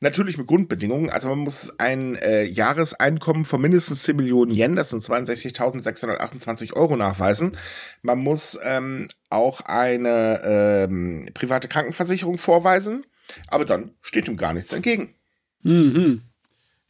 [0.00, 1.10] Natürlich mit Grundbedingungen.
[1.10, 6.96] Also man muss ein äh, Jahreseinkommen von mindestens 10 Millionen Yen, das sind 62.628 Euro
[6.96, 7.56] nachweisen.
[8.02, 13.06] Man muss ähm, auch eine ähm, private Krankenversicherung vorweisen.
[13.46, 15.14] Aber dann steht ihm gar nichts entgegen.
[15.62, 16.22] Mhm.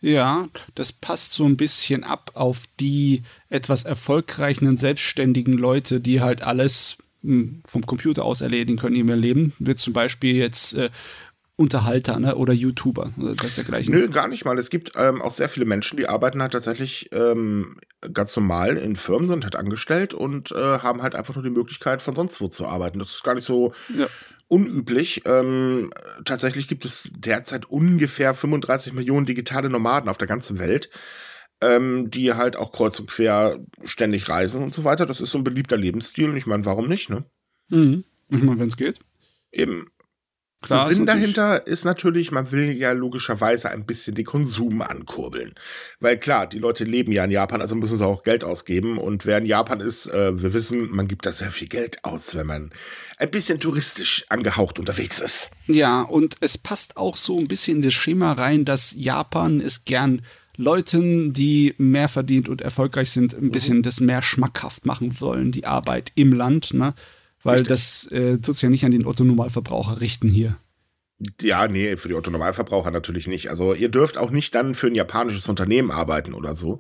[0.01, 6.41] Ja, das passt so ein bisschen ab auf die etwas erfolgreichen selbstständigen Leute, die halt
[6.43, 9.53] alles vom Computer aus erledigen können in ihrem Leben.
[9.59, 10.91] Wird zum Beispiel jetzt äh,
[11.61, 12.37] Unterhalter ne?
[12.37, 13.93] oder YouTuber oder das dergleichen.
[13.95, 14.59] Nö, gar nicht mal.
[14.59, 17.77] Es gibt ähm, auch sehr viele Menschen, die arbeiten halt tatsächlich ähm,
[18.15, 22.01] ganz normal in Firmen, sind halt angestellt und äh, haben halt einfach nur die Möglichkeit,
[22.01, 22.99] von sonst wo zu arbeiten.
[22.99, 24.07] Das ist gar nicht so ja.
[24.49, 25.23] unüblich.
[25.27, 25.93] Ähm,
[26.25, 30.89] tatsächlich gibt es derzeit ungefähr 35 Millionen digitale Nomaden auf der ganzen Welt.
[31.63, 35.05] Ähm, die halt auch kreuz und quer ständig reisen und so weiter.
[35.05, 37.25] Das ist so ein beliebter Lebensstil und ich meine, warum nicht, ne?
[37.69, 38.05] Mhm.
[38.31, 39.01] Ich meine, wenn es geht.
[39.53, 39.91] Eben.
[40.63, 45.55] Klar, der Sinn dahinter ist natürlich, man will ja logischerweise ein bisschen den Konsum ankurbeln.
[46.01, 48.99] Weil klar, die Leute leben ja in Japan, also müssen sie auch Geld ausgeben.
[48.99, 52.35] Und wer in Japan ist, äh, wir wissen, man gibt da sehr viel Geld aus,
[52.35, 52.73] wenn man
[53.17, 55.51] ein bisschen touristisch angehaucht unterwegs ist.
[55.67, 59.87] Ja, und es passt auch so ein bisschen in das Schema rein, dass Japan es
[59.87, 60.21] gern
[60.57, 63.83] Leuten, die mehr verdient und erfolgreich sind, ein bisschen mhm.
[63.83, 66.95] das mehr schmackhaft machen wollen, die Arbeit im Land, ne?
[67.43, 67.69] Weil Richtig.
[67.69, 70.59] das äh, tut sich ja nicht an den Otto-Normalverbraucher richten hier.
[71.41, 73.49] Ja, nee, für die Otto-Normalverbraucher natürlich nicht.
[73.51, 76.79] Also ihr dürft auch nicht dann für ein japanisches Unternehmen arbeiten oder so.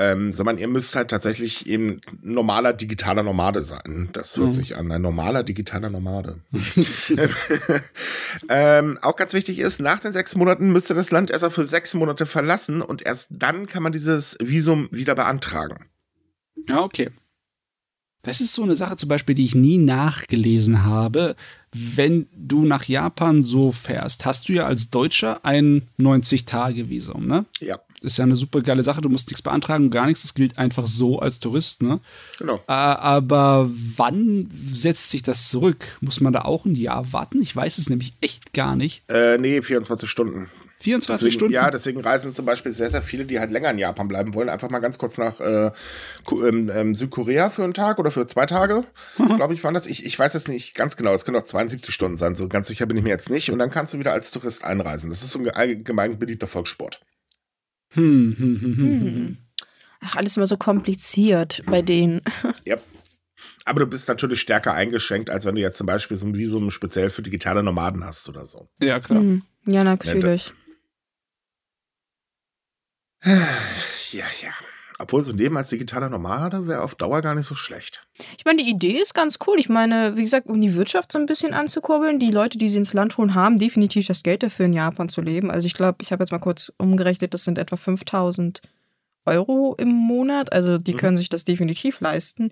[0.00, 4.08] Ähm, sondern ihr müsst halt tatsächlich eben normaler digitaler Nomade sein.
[4.12, 4.52] Das hört mhm.
[4.52, 6.40] sich an, ein normaler digitaler Nomade.
[8.48, 11.64] ähm, auch ganz wichtig ist, nach den sechs Monaten müsst ihr das Land erst für
[11.64, 15.86] sechs Monate verlassen und erst dann kann man dieses Visum wieder beantragen.
[16.68, 17.10] Ja, okay.
[18.22, 21.34] Das ist so eine Sache zum Beispiel, die ich nie nachgelesen habe.
[21.72, 27.46] Wenn du nach Japan so fährst, hast du ja als Deutscher ein 90-Tage-Visum, ne?
[27.60, 27.78] Ja.
[28.02, 29.00] Ist ja eine super geile Sache.
[29.00, 30.22] Du musst nichts beantragen, gar nichts.
[30.22, 32.00] Das gilt einfach so als Tourist, ne?
[32.38, 32.56] Genau.
[32.68, 35.84] Äh, aber wann setzt sich das zurück?
[36.00, 37.42] Muss man da auch ein Jahr warten?
[37.42, 39.02] Ich weiß es nämlich echt gar nicht.
[39.08, 40.48] Äh, nee, 24 Stunden.
[40.80, 41.54] 24 deswegen, Stunden?
[41.54, 44.48] Ja, deswegen reisen zum Beispiel sehr, sehr viele, die halt länger in Japan bleiben wollen,
[44.48, 45.72] einfach mal ganz kurz nach äh,
[46.30, 48.84] ähm, ähm, Südkorea für einen Tag oder für zwei Tage.
[49.16, 49.86] Glaube ich, waren das.
[49.86, 51.14] Ich, ich weiß es nicht ganz genau.
[51.14, 52.34] Es können auch 72 Stunden sein.
[52.36, 53.50] So ganz sicher bin ich mir jetzt nicht.
[53.50, 55.10] Und dann kannst du wieder als Tourist einreisen.
[55.10, 57.00] Das ist so ein allgemein beliebter Volkssport.
[57.90, 59.36] Hm, hm, hm, hm, hm.
[60.00, 62.20] Ach, alles immer so kompliziert bei denen.
[62.64, 62.76] Ja.
[63.64, 66.70] Aber du bist natürlich stärker eingeschränkt, als wenn du jetzt zum Beispiel so ein Visum
[66.70, 68.68] speziell für digitale Nomaden hast oder so.
[68.80, 69.20] Ja, klar.
[69.20, 69.42] Hm.
[69.66, 70.52] Ja, natürlich.
[73.24, 74.52] Ja, ja.
[75.00, 78.04] Obwohl so ein Leben als digitaler Nomade wäre auf Dauer gar nicht so schlecht.
[78.36, 79.56] Ich meine, die Idee ist ganz cool.
[79.58, 82.78] Ich meine, wie gesagt, um die Wirtschaft so ein bisschen anzukurbeln, die Leute, die sie
[82.78, 85.52] ins Land holen, haben definitiv das Geld dafür, in Japan zu leben.
[85.52, 88.60] Also ich glaube, ich habe jetzt mal kurz umgerechnet, das sind etwa 5000
[89.24, 90.52] Euro im Monat.
[90.52, 90.98] Also die mhm.
[90.98, 92.50] können sich das definitiv leisten.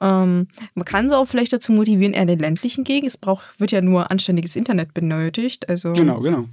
[0.00, 3.08] Ähm, man kann sie auch vielleicht dazu motivieren, eher in den ländlichen Gegenden.
[3.08, 5.68] Es braucht, wird ja nur anständiges Internet benötigt.
[5.68, 6.48] Also genau, genau.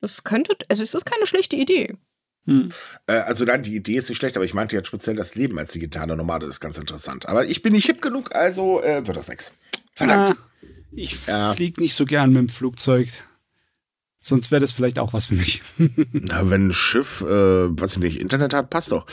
[0.00, 1.96] Das könnte, also ist das keine schlechte Idee.
[2.46, 2.72] Hm.
[3.06, 5.58] Äh, also nein, die Idee ist nicht schlecht, aber ich meinte jetzt speziell das Leben
[5.58, 7.28] als digitaler Nomade ist ganz interessant.
[7.28, 9.52] Aber ich bin nicht hip genug, also äh, wird das nichts.
[9.94, 10.36] Verdammt.
[10.38, 11.54] Ah, ich ja.
[11.54, 13.08] fliege nicht so gern mit dem Flugzeug.
[14.22, 15.62] Sonst wäre das vielleicht auch was für mich.
[16.12, 19.06] Na, wenn ein Schiff, äh, was ich nicht, Internet hat, passt doch.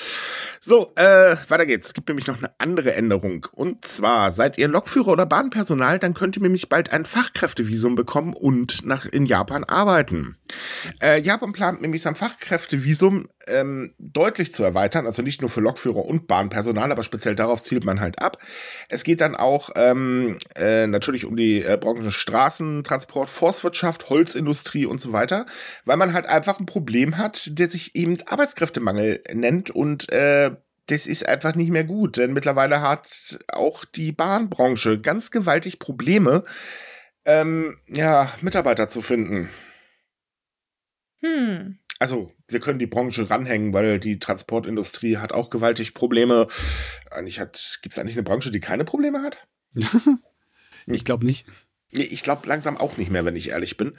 [0.60, 1.88] So, äh, weiter geht's.
[1.88, 3.48] Es gibt nämlich noch eine andere Änderung.
[3.52, 8.34] Und zwar, seid ihr Lokführer oder Bahnpersonal, dann könnt ihr nämlich bald ein Fachkräftevisum bekommen
[8.34, 10.38] und nach in Japan arbeiten.
[11.02, 16.06] Äh, Japan plant nämlich sein Fachkräftevisum ähm, deutlich zu erweitern, also nicht nur für Lokführer
[16.06, 18.38] und Bahnpersonal, aber speziell darauf zielt man halt ab.
[18.90, 25.00] Es geht dann auch ähm, äh, natürlich um die äh, Branchen Straßentransport, Forstwirtschaft, Holzindustrie und
[25.00, 25.46] so weiter,
[25.86, 30.52] weil man halt einfach ein Problem hat, der sich eben Arbeitskräftemangel nennt und äh,
[30.88, 36.44] das ist einfach nicht mehr gut, denn mittlerweile hat auch die Bahnbranche ganz gewaltig Probleme,
[37.26, 39.50] ähm, ja, Mitarbeiter zu finden.
[41.22, 41.78] Hm.
[42.00, 46.48] Also, wir können die Branche ranhängen, weil die Transportindustrie hat auch gewaltig Probleme.
[47.12, 49.48] Eigentlich hat, gibt es eigentlich eine Branche, die keine Probleme hat?
[50.86, 51.48] ich glaube nicht.
[51.90, 53.98] Ich glaube langsam auch nicht mehr, wenn ich ehrlich bin.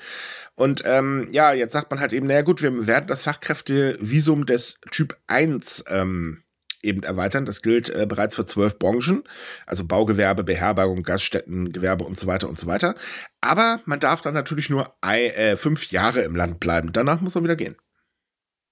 [0.55, 4.81] Und ähm, ja, jetzt sagt man halt eben, naja gut, wir werden das Fachkräftevisum des
[4.91, 6.45] Typ 1 ähm,
[6.83, 7.45] eben erweitern.
[7.45, 9.25] Das gilt äh, bereits für zwölf Branchen,
[9.67, 12.95] also Baugewerbe, Beherbergung, Gaststätten, Gewerbe und so weiter und so weiter.
[13.41, 16.93] Aber man darf dann natürlich nur ein, äh, fünf Jahre im Land bleiben.
[16.93, 17.77] Danach muss man wieder gehen.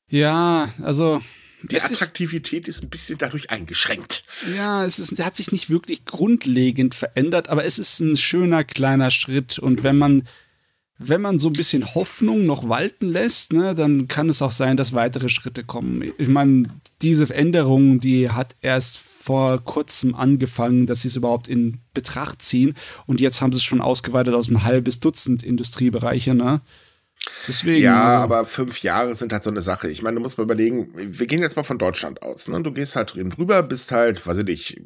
[0.09, 1.21] Ja, also
[1.63, 4.25] die Attraktivität ist, ist, ein bisschen dadurch eingeschränkt.
[4.55, 9.11] Ja, es ist, hat sich nicht wirklich grundlegend verändert, aber es ist ein schöner kleiner
[9.11, 9.59] Schritt.
[9.59, 10.29] Und wenn man
[10.99, 14.77] wenn man so ein bisschen Hoffnung noch walten lässt, ne, dann kann es auch sein,
[14.77, 16.13] dass weitere Schritte kommen.
[16.17, 16.63] Ich meine,
[17.03, 22.75] diese Änderung, die hat erst vor kurzem angefangen, dass sie es überhaupt in Betracht ziehen.
[23.07, 26.63] Und jetzt haben sie es schon ausgeweitet aus einem halbes Dutzend Industriebereiche, ne?
[27.49, 29.91] Deswegen, ja, aber fünf Jahre sind halt so eine Sache.
[29.91, 32.47] Ich meine, du musst mal überlegen, wir gehen jetzt mal von Deutschland aus.
[32.47, 32.63] Ne?
[32.63, 34.81] Du gehst halt drüben drüber, bist halt, weiß ich nicht,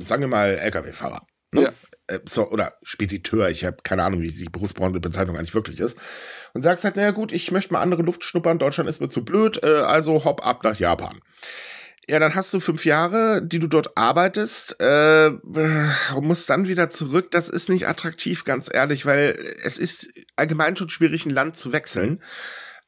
[0.00, 1.26] sagen wir mal, LKW-Fahrer.
[1.52, 1.62] Ne?
[1.62, 1.72] Ja
[2.10, 5.96] äh, so, oder Spediteur, ich habe keine Ahnung, wie die Berufsbranchenbezeichnung eigentlich wirklich ist,
[6.52, 9.24] und sagst halt, naja gut, ich möchte mal andere Luft schnuppern, Deutschland ist mir zu
[9.24, 11.20] blöd, äh, also hopp ab nach Japan.
[12.08, 16.90] Ja, dann hast du fünf Jahre, die du dort arbeitest, äh, und musst dann wieder
[16.90, 17.30] zurück.
[17.30, 21.72] Das ist nicht attraktiv, ganz ehrlich, weil es ist allgemein schon schwierig, ein Land zu
[21.72, 22.20] wechseln.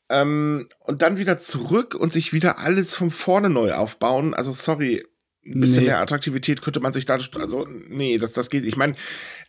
[0.08, 4.34] Ähm, und dann wieder zurück und sich wieder alles von vorne neu aufbauen.
[4.34, 5.04] Also sorry,
[5.44, 5.90] ein bisschen nee.
[5.90, 8.64] mehr Attraktivität könnte man sich da, also nee, das, das geht.
[8.64, 8.94] Ich meine,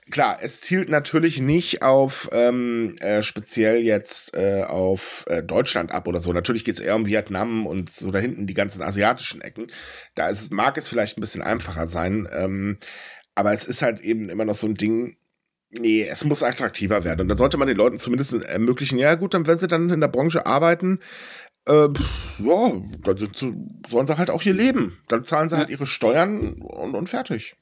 [0.09, 6.07] klar, es zielt natürlich nicht auf ähm, äh, speziell jetzt äh, auf äh, Deutschland ab
[6.07, 6.33] oder so.
[6.33, 9.67] Natürlich geht es eher um Vietnam und so da hinten die ganzen asiatischen Ecken.
[10.15, 12.27] Da ist, mag es vielleicht ein bisschen einfacher sein.
[12.31, 12.79] Ähm,
[13.35, 15.17] aber es ist halt eben immer noch so ein Ding,
[15.79, 17.21] nee, es muss attraktiver werden.
[17.21, 20.01] Und da sollte man den Leuten zumindest ermöglichen, ja gut, dann wenn sie dann in
[20.01, 20.99] der Branche arbeiten,
[21.65, 21.89] äh,
[22.39, 22.71] ja,
[23.03, 23.17] dann
[23.89, 24.97] sollen sie halt auch hier leben.
[25.07, 27.55] Dann zahlen sie halt ihre Steuern und, und fertig.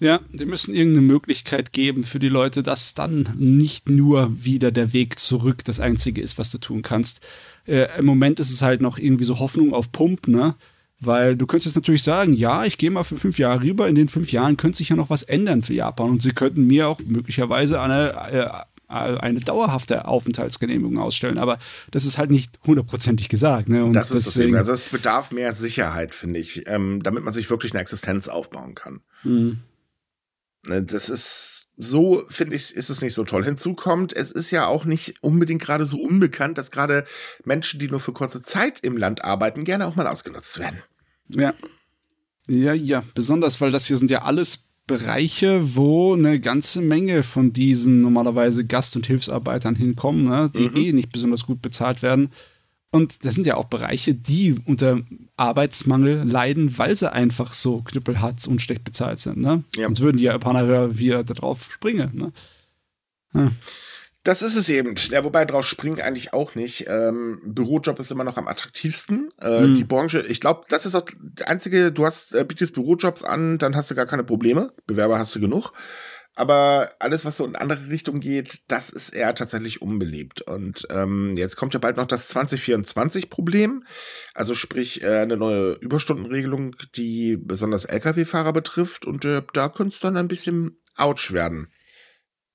[0.00, 4.92] Ja, die müssen irgendeine Möglichkeit geben für die Leute, dass dann nicht nur wieder der
[4.92, 7.24] Weg zurück das Einzige ist, was du tun kannst.
[7.66, 10.56] Äh, Im Moment ist es halt noch irgendwie so Hoffnung auf Pump, ne?
[10.98, 14.08] Weil du könntest natürlich sagen, ja, ich gehe mal für fünf Jahre rüber, in den
[14.08, 17.00] fünf Jahren könnte sich ja noch was ändern für Japan und sie könnten mir auch
[17.04, 21.38] möglicherweise eine, äh, eine dauerhafte Aufenthaltsgenehmigung ausstellen.
[21.38, 21.58] Aber
[21.90, 23.68] das ist halt nicht hundertprozentig gesagt.
[23.68, 23.84] Ne?
[23.84, 27.32] Und das ist deswegen, das Also es bedarf mehr Sicherheit, finde ich, ähm, damit man
[27.32, 29.00] sich wirklich eine Existenz aufbauen kann.
[29.24, 29.60] Mhm.
[30.64, 33.44] Das ist so, finde ich, ist es nicht so toll.
[33.44, 37.04] Hinzu kommt, es ist ja auch nicht unbedingt gerade so unbekannt, dass gerade
[37.44, 40.82] Menschen, die nur für kurze Zeit im Land arbeiten, gerne auch mal ausgenutzt werden.
[41.28, 41.54] Ja.
[42.48, 47.52] Ja, ja, besonders, weil das hier sind ja alles Bereiche, wo eine ganze Menge von
[47.52, 50.76] diesen normalerweise Gast- und Hilfsarbeitern hinkommen, ne, die mhm.
[50.76, 52.30] eh nicht besonders gut bezahlt werden.
[52.90, 55.00] Und das sind ja auch Bereiche, die unter
[55.36, 59.38] Arbeitsmangel leiden, weil sie einfach so knüppelhart und schlecht bezahlt sind.
[59.38, 59.64] Ne?
[59.76, 59.86] Ja.
[59.86, 62.10] Sonst würden die Japaner wieder darauf springen.
[62.12, 62.32] Ne?
[63.32, 63.50] Ja.
[64.24, 64.94] Das ist es eben.
[65.10, 66.86] Ja, wobei drauf springen eigentlich auch nicht.
[66.88, 69.30] Ähm, Bürojob ist immer noch am attraktivsten.
[69.40, 69.74] Äh, hm.
[69.74, 73.58] Die Branche, ich glaube, das ist auch der einzige, du hast, äh, bietest Bürojobs an,
[73.58, 74.72] dann hast du gar keine Probleme.
[74.86, 75.72] Bewerber hast du genug.
[76.34, 80.40] Aber alles, was so in andere Richtung geht, das ist eher tatsächlich unbeliebt.
[80.40, 83.84] Und ähm, jetzt kommt ja bald noch das 2024-Problem.
[84.34, 89.04] Also sprich äh, eine neue Überstundenregelung, die besonders Lkw-Fahrer betrifft.
[89.04, 91.68] Und äh, da könnte es dann ein bisschen ouch werden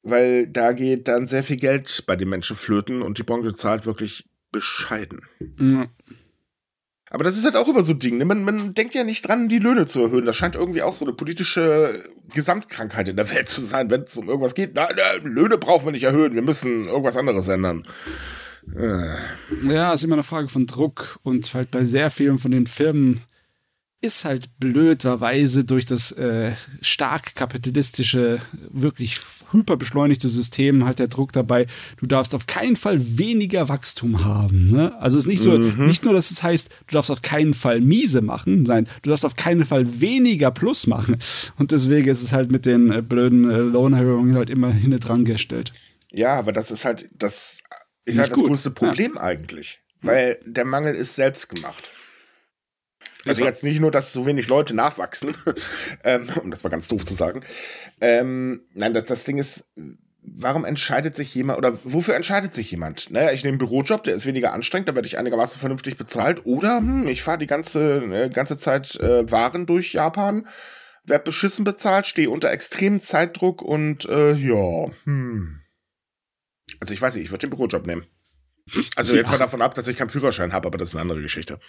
[0.09, 3.85] weil da geht dann sehr viel Geld bei den Menschen flöten und die Branche zahlt
[3.85, 5.21] wirklich bescheiden.
[5.59, 5.87] Ja.
[7.09, 8.17] Aber das ist halt auch immer so ein Ding.
[8.17, 8.25] Ne?
[8.25, 10.25] Man, man denkt ja nicht dran, die Löhne zu erhöhen.
[10.25, 14.17] Das scheint irgendwie auch so eine politische Gesamtkrankheit in der Welt zu sein, wenn es
[14.17, 14.71] um irgendwas geht.
[14.73, 17.87] Na, na, Löhne brauchen wir nicht erhöhen, wir müssen irgendwas anderes ändern.
[18.75, 19.15] Äh.
[19.69, 23.21] Ja, ist immer eine Frage von Druck und halt bei sehr vielen von den Firmen
[24.01, 28.39] ist halt blöderweise durch das äh, stark kapitalistische,
[28.69, 29.19] wirklich
[29.51, 34.67] hyperbeschleunigte System halt der Druck dabei, du darfst auf keinen Fall weniger Wachstum haben.
[34.67, 34.99] Ne?
[34.99, 35.85] Also es ist nicht so, mhm.
[35.85, 39.25] nicht nur, dass es heißt, du darfst auf keinen Fall miese machen, nein, du darfst
[39.25, 41.17] auf keinen Fall weniger Plus machen.
[41.57, 45.25] Und deswegen ist es halt mit den äh, blöden äh, Lohnerhöhungen halt immer hinten dran
[45.25, 45.73] gestellt.
[46.11, 47.59] Ja, aber das ist halt das,
[48.05, 49.21] ist halt das größte Problem ja.
[49.21, 49.79] eigentlich.
[50.01, 51.89] Weil der Mangel ist selbst gemacht.
[53.29, 55.35] Also jetzt nicht nur, dass so wenig Leute nachwachsen,
[56.03, 57.41] ähm, um das mal ganz doof zu sagen.
[58.01, 59.65] Ähm, nein, das, das Ding ist,
[60.21, 63.11] warum entscheidet sich jemand oder wofür entscheidet sich jemand?
[63.11, 66.45] Naja, ich nehme einen Bürojob, der ist weniger anstrengend, da werde ich einigermaßen vernünftig bezahlt.
[66.45, 70.47] Oder hm, ich fahre die ganze, äh, ganze Zeit äh, Waren durch Japan,
[71.03, 75.61] werde beschissen bezahlt, stehe unter extremem Zeitdruck und äh, ja, hm.
[76.79, 78.05] Also ich weiß nicht, ich würde den Bürojob nehmen.
[78.95, 79.31] Also jetzt ja.
[79.31, 81.59] mal davon ab, dass ich keinen Führerschein habe, aber das ist eine andere Geschichte.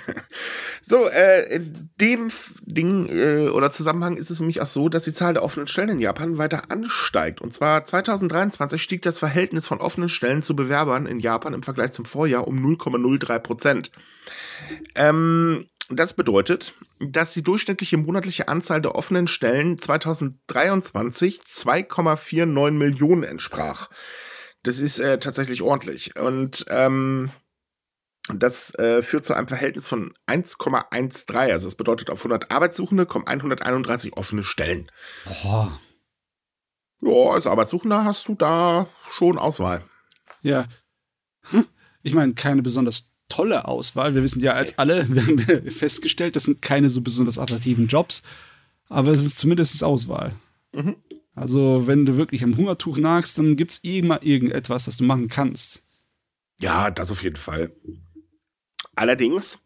[0.82, 2.28] so, äh, in dem
[2.62, 5.88] Ding äh, oder Zusammenhang ist es mich auch so, dass die Zahl der offenen Stellen
[5.88, 7.40] in Japan weiter ansteigt.
[7.40, 11.92] Und zwar 2023 stieg das Verhältnis von offenen Stellen zu Bewerbern in Japan im Vergleich
[11.92, 13.90] zum Vorjahr um 0,03 Prozent.
[14.94, 23.88] Ähm, das bedeutet, dass die durchschnittliche monatliche Anzahl der offenen Stellen 2023 2,49 Millionen entsprach.
[24.62, 26.16] Das ist äh, tatsächlich ordentlich.
[26.16, 27.30] Und ähm,
[28.28, 31.34] das äh, führt zu einem Verhältnis von 1,13.
[31.52, 34.90] Also das bedeutet, auf 100 Arbeitssuchende kommen 131 offene Stellen.
[35.24, 35.80] Boah.
[37.02, 39.84] Ja, als Arbeitssuchender hast du da schon Auswahl.
[40.42, 40.64] Ja.
[41.50, 41.66] Hm.
[42.02, 44.14] Ich meine, keine besonders tolle Auswahl.
[44.14, 48.22] Wir wissen ja als alle, wir haben festgestellt, das sind keine so besonders attraktiven Jobs.
[48.88, 50.32] Aber es ist zumindest Auswahl.
[50.72, 50.96] Mhm.
[51.34, 55.28] Also, wenn du wirklich am Hungertuch nagst, dann gibt es immer irgendetwas, das du machen
[55.28, 55.82] kannst.
[56.60, 57.72] Ja, das auf jeden Fall.
[58.94, 59.58] Allerdings,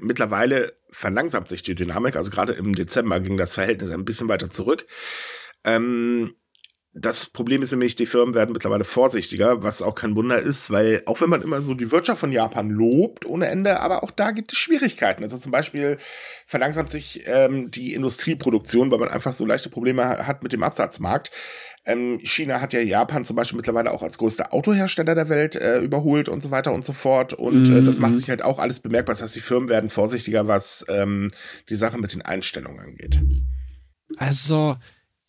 [0.00, 2.16] mittlerweile verlangsamt sich die Dynamik.
[2.16, 4.86] Also gerade im Dezember ging das Verhältnis ein bisschen weiter zurück.
[5.64, 6.34] Ähm,
[7.00, 11.02] das Problem ist nämlich, die Firmen werden mittlerweile vorsichtiger, was auch kein Wunder ist, weil
[11.06, 14.30] auch wenn man immer so die Wirtschaft von Japan lobt ohne Ende, aber auch da
[14.30, 15.22] gibt es Schwierigkeiten.
[15.22, 15.98] Also zum Beispiel
[16.46, 21.30] verlangsamt sich ähm, die Industrieproduktion, weil man einfach so leichte Probleme hat mit dem Absatzmarkt.
[21.84, 25.78] Ähm, China hat ja Japan zum Beispiel mittlerweile auch als größter Autohersteller der Welt äh,
[25.78, 27.32] überholt und so weiter und so fort.
[27.32, 28.16] Und äh, das macht mhm.
[28.16, 29.14] sich halt auch alles bemerkbar.
[29.14, 31.30] Das heißt, die Firmen werden vorsichtiger, was ähm,
[31.70, 33.20] die Sache mit den Einstellungen angeht.
[34.16, 34.76] Also,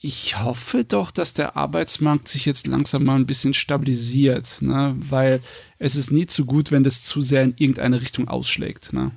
[0.02, 4.96] ich hoffe doch, dass der Arbeitsmarkt sich jetzt langsam mal ein bisschen stabilisiert, ne?
[4.98, 5.42] weil
[5.78, 8.94] es ist nie zu gut, wenn das zu sehr in irgendeine Richtung ausschlägt.
[8.94, 9.12] Ne?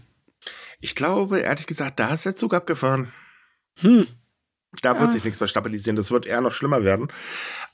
[0.80, 3.12] Ich glaube, ehrlich gesagt, da ist der Zug abgefahren.
[3.80, 4.08] Hm.
[4.80, 5.96] Da wird sich nichts mehr stabilisieren.
[5.96, 7.08] Das wird eher noch schlimmer werden.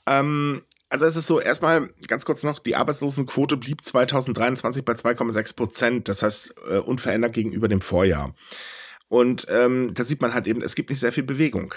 [0.05, 5.55] Ähm, also es ist so, erstmal ganz kurz noch, die Arbeitslosenquote blieb 2023 bei 2,6
[5.55, 6.07] Prozent.
[6.09, 8.35] Das heißt, äh, unverändert gegenüber dem Vorjahr.
[9.07, 11.73] Und ähm, da sieht man halt eben, es gibt nicht sehr viel Bewegung.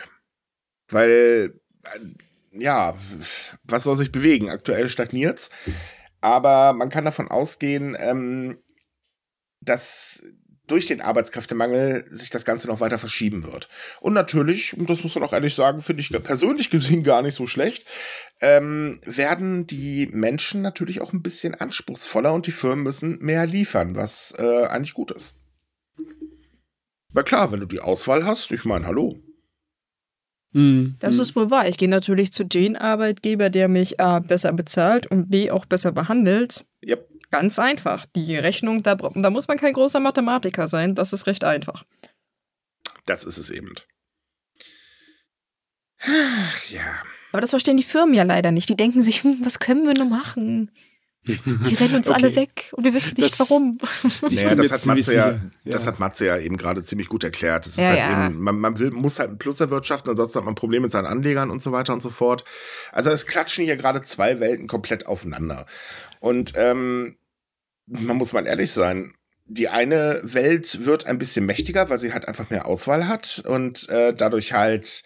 [0.92, 2.96] Weil, äh, ja,
[3.64, 4.50] was soll sich bewegen?
[4.50, 5.50] Aktuell stagniert's.
[6.20, 8.58] Aber man kann davon ausgehen, ähm,
[9.60, 10.22] dass
[10.66, 13.68] durch den Arbeitskräftemangel sich das Ganze noch weiter verschieben wird.
[14.00, 17.34] Und natürlich, und das muss man auch ehrlich sagen, finde ich persönlich gesehen gar nicht
[17.34, 17.86] so schlecht,
[18.40, 23.96] ähm, werden die Menschen natürlich auch ein bisschen anspruchsvoller und die Firmen müssen mehr liefern,
[23.96, 25.36] was äh, eigentlich gut ist.
[27.10, 29.20] Aber klar, wenn du die Auswahl hast, ich meine, hallo.
[30.52, 30.96] Mhm.
[30.98, 31.68] Das ist wohl wahr.
[31.68, 35.92] Ich gehe natürlich zu den Arbeitgeber, der mich A besser bezahlt und B auch besser
[35.92, 36.64] behandelt.
[36.86, 37.08] Yep.
[37.30, 38.04] Ganz einfach.
[38.14, 40.94] Die Rechnung, da, da muss man kein großer Mathematiker sein.
[40.94, 41.84] Das ist recht einfach.
[43.06, 43.72] Das ist es eben.
[46.68, 47.02] Ja.
[47.30, 48.68] Aber das verstehen die Firmen ja leider nicht.
[48.68, 50.70] Die denken sich, hm, was können wir nur machen?
[51.24, 52.20] Die rennen uns okay.
[52.20, 53.78] alle weg und wir wissen nicht das, warum.
[54.22, 57.66] Naja, das hat, Matze ja, ja, das hat Matze ja eben gerade ziemlich gut erklärt.
[57.66, 58.26] Das ist ja, halt ja.
[58.26, 61.06] Eben, man, man will, muss halt ein Plus erwirtschaften, ansonsten hat man Probleme mit seinen
[61.06, 62.44] Anlegern und so weiter und so fort.
[62.90, 65.66] Also es klatschen hier gerade zwei Welten komplett aufeinander.
[66.18, 67.16] Und ähm,
[67.86, 69.14] man muss mal ehrlich sein,
[69.44, 73.88] die eine Welt wird ein bisschen mächtiger, weil sie halt einfach mehr Auswahl hat und
[73.88, 75.04] äh, dadurch halt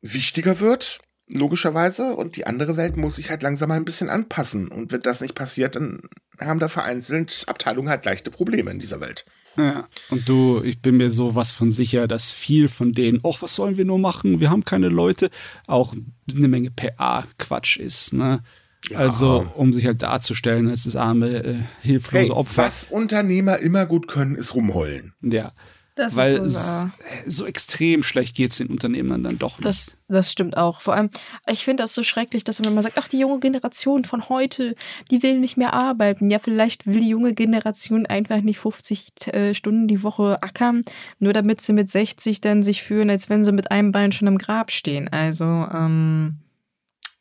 [0.00, 2.14] wichtiger wird logischerweise.
[2.14, 4.68] Und die andere Welt muss sich halt langsam mal ein bisschen anpassen.
[4.68, 6.02] Und wenn das nicht passiert, dann
[6.40, 9.24] haben da vereinzelt Abteilungen halt leichte Probleme in dieser Welt.
[9.56, 13.54] Ja, und du, ich bin mir sowas von sicher, dass viel von denen, ach, was
[13.54, 14.40] sollen wir nur machen?
[14.40, 15.30] Wir haben keine Leute,
[15.68, 15.94] auch
[16.34, 18.42] eine Menge PA-Quatsch ist, ne?
[18.90, 18.98] Ja.
[18.98, 22.64] Also, um sich halt darzustellen als das arme, äh, hilflose hey, Opfer.
[22.64, 25.14] Was Unternehmer immer gut können, ist rumheulen.
[25.22, 25.52] Ja.
[25.96, 26.86] Das Weil es,
[27.24, 29.68] so extrem schlecht geht es den Unternehmen dann doch nicht.
[29.68, 30.80] Das, das stimmt auch.
[30.80, 31.10] Vor allem,
[31.46, 34.74] ich finde das so schrecklich, dass man immer sagt, ach, die junge Generation von heute,
[35.12, 36.30] die will nicht mehr arbeiten.
[36.30, 40.84] Ja, vielleicht will die junge Generation einfach nicht 50 äh, Stunden die Woche ackern,
[41.20, 44.26] nur damit sie mit 60 dann sich fühlen, als wenn sie mit einem Bein schon
[44.26, 45.06] im Grab stehen.
[45.08, 46.38] Also, ähm,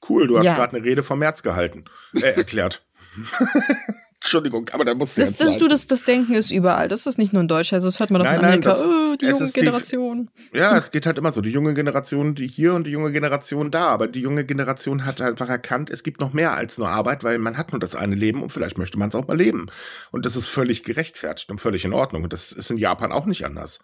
[0.08, 0.56] Cool, du hast ja.
[0.56, 1.86] gerade eine Rede vom März gehalten.
[2.14, 2.84] Äh, erklärt.
[4.24, 6.88] Entschuldigung, aber da musst du das, das, du, das, das Denken ist überall.
[6.88, 7.80] Das ist nicht nur in Deutschland.
[7.84, 8.52] Also das hört man doch in Amerika.
[8.52, 10.30] Nein, das, oh, die junge Generation.
[10.54, 11.42] Die, ja, es geht halt immer so.
[11.42, 13.88] Die junge Generation, die hier und die junge Generation da.
[13.88, 17.38] Aber die junge Generation hat einfach erkannt, es gibt noch mehr als nur Arbeit, weil
[17.38, 19.66] man hat nur das eine Leben und vielleicht möchte man es auch mal leben.
[20.12, 22.24] Und das ist völlig gerechtfertigt und völlig in Ordnung.
[22.24, 23.80] Und das ist in Japan auch nicht anders.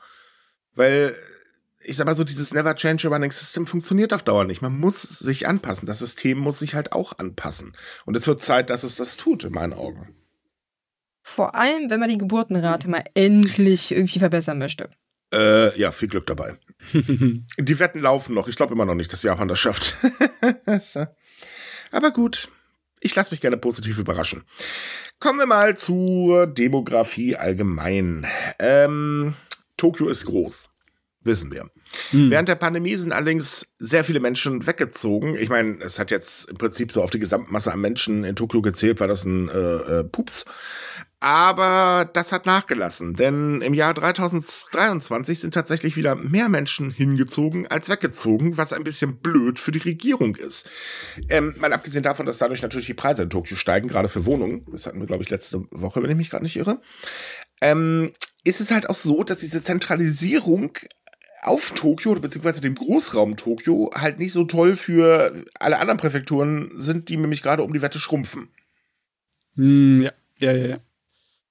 [0.74, 1.16] Weil
[1.84, 4.62] ich sag mal so, dieses Never Change a Running System funktioniert auf Dauer nicht.
[4.62, 5.86] Man muss sich anpassen.
[5.86, 7.74] Das System muss sich halt auch anpassen.
[8.06, 10.16] Und es wird Zeit, dass es das tut, in meinen Augen.
[11.30, 14.90] Vor allem, wenn man die Geburtenrate mal endlich irgendwie verbessern möchte.
[15.32, 16.58] Äh, ja, viel Glück dabei.
[16.94, 18.48] die Wetten laufen noch.
[18.48, 19.96] Ich glaube immer noch nicht, dass Japan das schafft.
[21.92, 22.50] Aber gut,
[23.00, 24.44] ich lasse mich gerne positiv überraschen.
[25.20, 28.26] Kommen wir mal zur Demografie allgemein.
[28.58, 29.36] Ähm,
[29.78, 30.72] Tokio ist groß
[31.24, 31.70] wissen wir.
[32.12, 32.32] Hm.
[32.32, 35.36] Während der Pandemie sind allerdings sehr viele Menschen weggezogen.
[35.36, 38.62] Ich meine, es hat jetzt im Prinzip so auf die Gesamtmasse an Menschen in Tokio
[38.62, 40.46] gezählt, war das ein äh, äh, Pups.
[41.22, 47.90] Aber das hat nachgelassen, denn im Jahr 2023 sind tatsächlich wieder mehr Menschen hingezogen als
[47.90, 50.70] weggezogen, was ein bisschen blöd für die Regierung ist.
[51.28, 54.66] Ähm, mal abgesehen davon, dass dadurch natürlich die Preise in Tokio steigen, gerade für Wohnungen.
[54.72, 56.80] Das hatten wir, glaube ich, letzte Woche, wenn ich mich gerade nicht irre.
[57.60, 58.14] Ähm,
[58.46, 60.78] ist es halt auch so, dass diese Zentralisierung
[61.42, 67.10] auf Tokio beziehungsweise dem Großraum Tokio halt nicht so toll für alle anderen Präfekturen sind,
[67.10, 68.50] die nämlich gerade um die Wette schrumpfen.
[69.56, 70.78] Hm, ja, ja, ja, ja.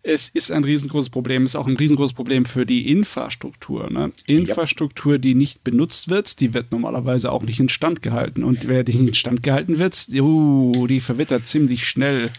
[0.02, 1.42] Es ist ein riesengroßes Problem.
[1.42, 3.90] Es ist auch ein riesengroßes Problem für die Infrastruktur.
[3.90, 4.12] Ne?
[4.26, 8.44] Infrastruktur, die nicht benutzt wird, die wird normalerweise auch nicht instand gehalten.
[8.44, 12.30] Und wer die nicht instand gehalten wird, uh, die verwittert ziemlich schnell.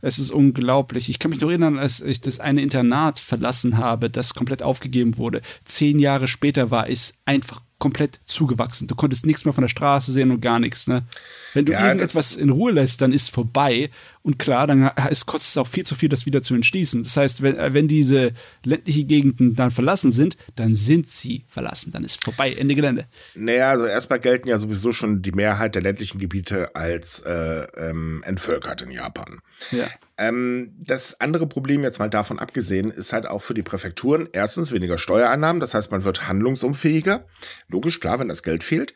[0.00, 1.08] Es ist unglaublich.
[1.08, 5.16] Ich kann mich noch erinnern, als ich das eine Internat verlassen habe, das komplett aufgegeben
[5.16, 5.42] wurde.
[5.64, 8.88] Zehn Jahre später war es einfach komplett zugewachsen.
[8.88, 10.86] Du konntest nichts mehr von der Straße sehen und gar nichts.
[10.86, 11.02] Ne?
[11.52, 13.90] Wenn du Ja, irgendetwas in Ruhe lässt, dann ist vorbei.
[14.22, 17.02] Und klar, dann es kostet es auch viel zu viel, das wieder zu entschließen.
[17.02, 18.32] Das heißt, wenn, äh, wenn diese
[18.64, 21.90] ländlichen Gegenden dann verlassen sind, dann sind sie verlassen.
[21.92, 23.06] Dann ist vorbei, Ende Gelände.
[23.34, 28.22] Naja, also erstmal gelten ja sowieso schon die Mehrheit der ländlichen Gebiete als äh, ähm,
[28.24, 29.40] entvölkert in Japan.
[29.72, 29.88] Ja.
[30.18, 34.70] Ähm, das andere Problem, jetzt mal davon abgesehen, ist halt auch für die Präfekturen erstens
[34.70, 37.26] weniger Steuereinnahmen, das heißt, man wird handlungsunfähiger.
[37.68, 38.94] Logisch, klar, wenn das Geld fehlt.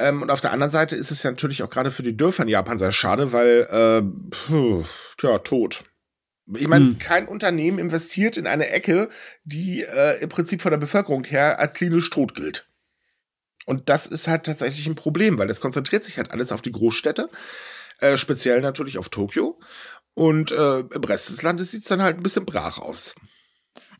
[0.00, 2.42] Ähm, und auf der anderen Seite ist es ja natürlich auch gerade für die Dörfer
[2.42, 4.84] in Japan sehr schade, weil, äh, puh,
[5.18, 5.84] tja, tot.
[6.54, 6.98] Ich meine, Hm.
[6.98, 9.08] kein Unternehmen investiert in eine Ecke,
[9.44, 12.66] die äh, im Prinzip von der Bevölkerung her als klinisch tot gilt.
[13.66, 16.72] Und das ist halt tatsächlich ein Problem, weil es konzentriert sich halt alles auf die
[16.72, 17.28] Großstädte,
[18.00, 19.60] äh, speziell natürlich auf Tokio.
[20.14, 23.14] Und äh, im Rest des Landes sieht es dann halt ein bisschen brach aus.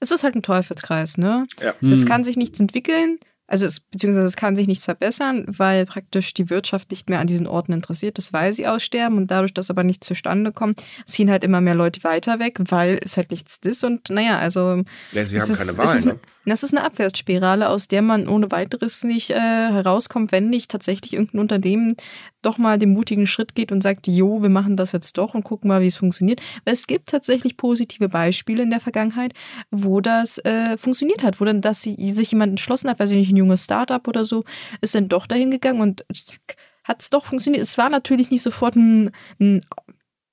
[0.00, 1.46] Es ist halt ein Teufelskreis, ne?
[1.60, 1.74] Ja.
[1.82, 2.04] Es Hm.
[2.06, 3.20] kann sich nichts entwickeln,
[3.50, 7.26] also es, beziehungsweise es kann sich nichts verbessern, weil praktisch die Wirtschaft nicht mehr an
[7.26, 11.30] diesen Orten interessiert ist, weil sie aussterben und dadurch, dass aber nichts zustande kommt, ziehen
[11.30, 14.82] halt immer mehr Leute weiter weg, weil es halt nichts ist und naja, also
[15.12, 16.20] Ja, sie haben ist, keine Wahl, ne?
[16.46, 21.12] Das ist eine Abwärtsspirale, aus der man ohne weiteres nicht äh, herauskommt, wenn nicht tatsächlich
[21.12, 21.96] irgendein Unternehmen
[22.40, 25.44] doch mal den mutigen Schritt geht und sagt, jo, wir machen das jetzt doch und
[25.44, 26.40] gucken mal, wie es funktioniert.
[26.64, 29.34] Weil es gibt tatsächlich positive Beispiele in der Vergangenheit,
[29.70, 33.18] wo das äh, funktioniert hat, wo dann dass sie, sich jemand entschlossen hat, weiß ich
[33.18, 34.44] nicht, ein junges Startup oder so,
[34.80, 37.62] ist dann doch dahin gegangen und zack, hat es doch funktioniert.
[37.62, 39.60] Es war natürlich nicht sofort ein, ein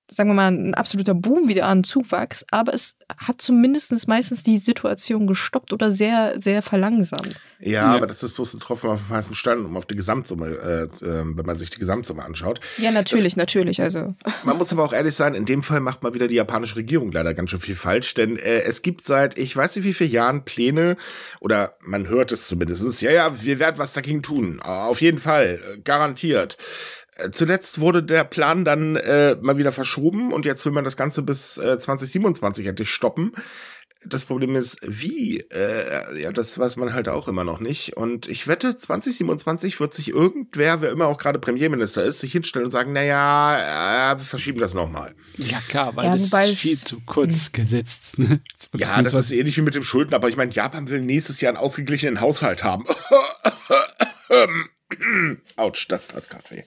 [0.09, 4.57] sagen wir mal, ein absoluter Boom wieder an Zuwachs, aber es hat zumindest meistens die
[4.57, 7.35] Situation gestoppt oder sehr, sehr verlangsamt.
[7.59, 7.95] Ja, Ja.
[7.95, 11.05] aber das ist bloß ein Tropfen auf den heißen Stein, um auf die Gesamtsumme, äh,
[11.05, 12.59] äh, wenn man sich die Gesamtsumme anschaut.
[12.77, 13.81] Ja, natürlich, natürlich.
[13.81, 16.75] Also, Man muss aber auch ehrlich sein, in dem Fall macht mal wieder die japanische
[16.77, 19.93] Regierung leider ganz schön viel falsch, denn äh, es gibt seit ich weiß nicht wie
[19.93, 20.97] vielen Jahren Pläne,
[21.39, 24.59] oder man hört es zumindest, ja, ja, wir werden was dagegen tun.
[24.61, 26.57] Auf jeden Fall, äh, garantiert.
[27.17, 30.97] Äh, Zuletzt wurde der Plan dann äh, mal wieder verschoben und jetzt will man das
[30.97, 33.33] Ganze bis äh, 2027 endlich stoppen.
[34.05, 35.39] Das Problem ist, wie?
[35.51, 37.97] Äh, ja, das weiß man halt auch immer noch nicht.
[37.97, 42.65] Und ich wette, 2027 wird sich irgendwer, wer immer auch gerade Premierminister ist, sich hinstellen
[42.65, 45.15] und sagen, naja, äh, wir verschieben das nochmal.
[45.37, 48.19] Ja, klar, weil Ja, das ist es- viel zu kurz gesetzt.
[48.19, 48.39] Ne?
[48.75, 51.49] Ja, das ist ähnlich wie mit dem Schulden, aber ich meine, Japan will nächstes Jahr
[51.53, 52.85] einen ausgeglichenen Haushalt haben.
[55.55, 56.63] Autsch, das hat gerade weh.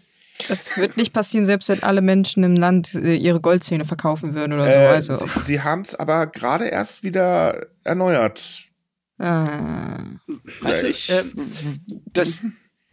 [0.49, 4.53] Das wird nicht passieren, selbst wenn alle Menschen im Land äh, ihre Goldzähne verkaufen würden
[4.53, 4.78] oder so.
[4.78, 8.64] Äh, also, Sie, sie haben es aber gerade erst wieder erneuert.
[9.18, 9.99] ah.
[10.62, 11.32] Weißt du, ich- ähm,
[12.12, 12.43] das,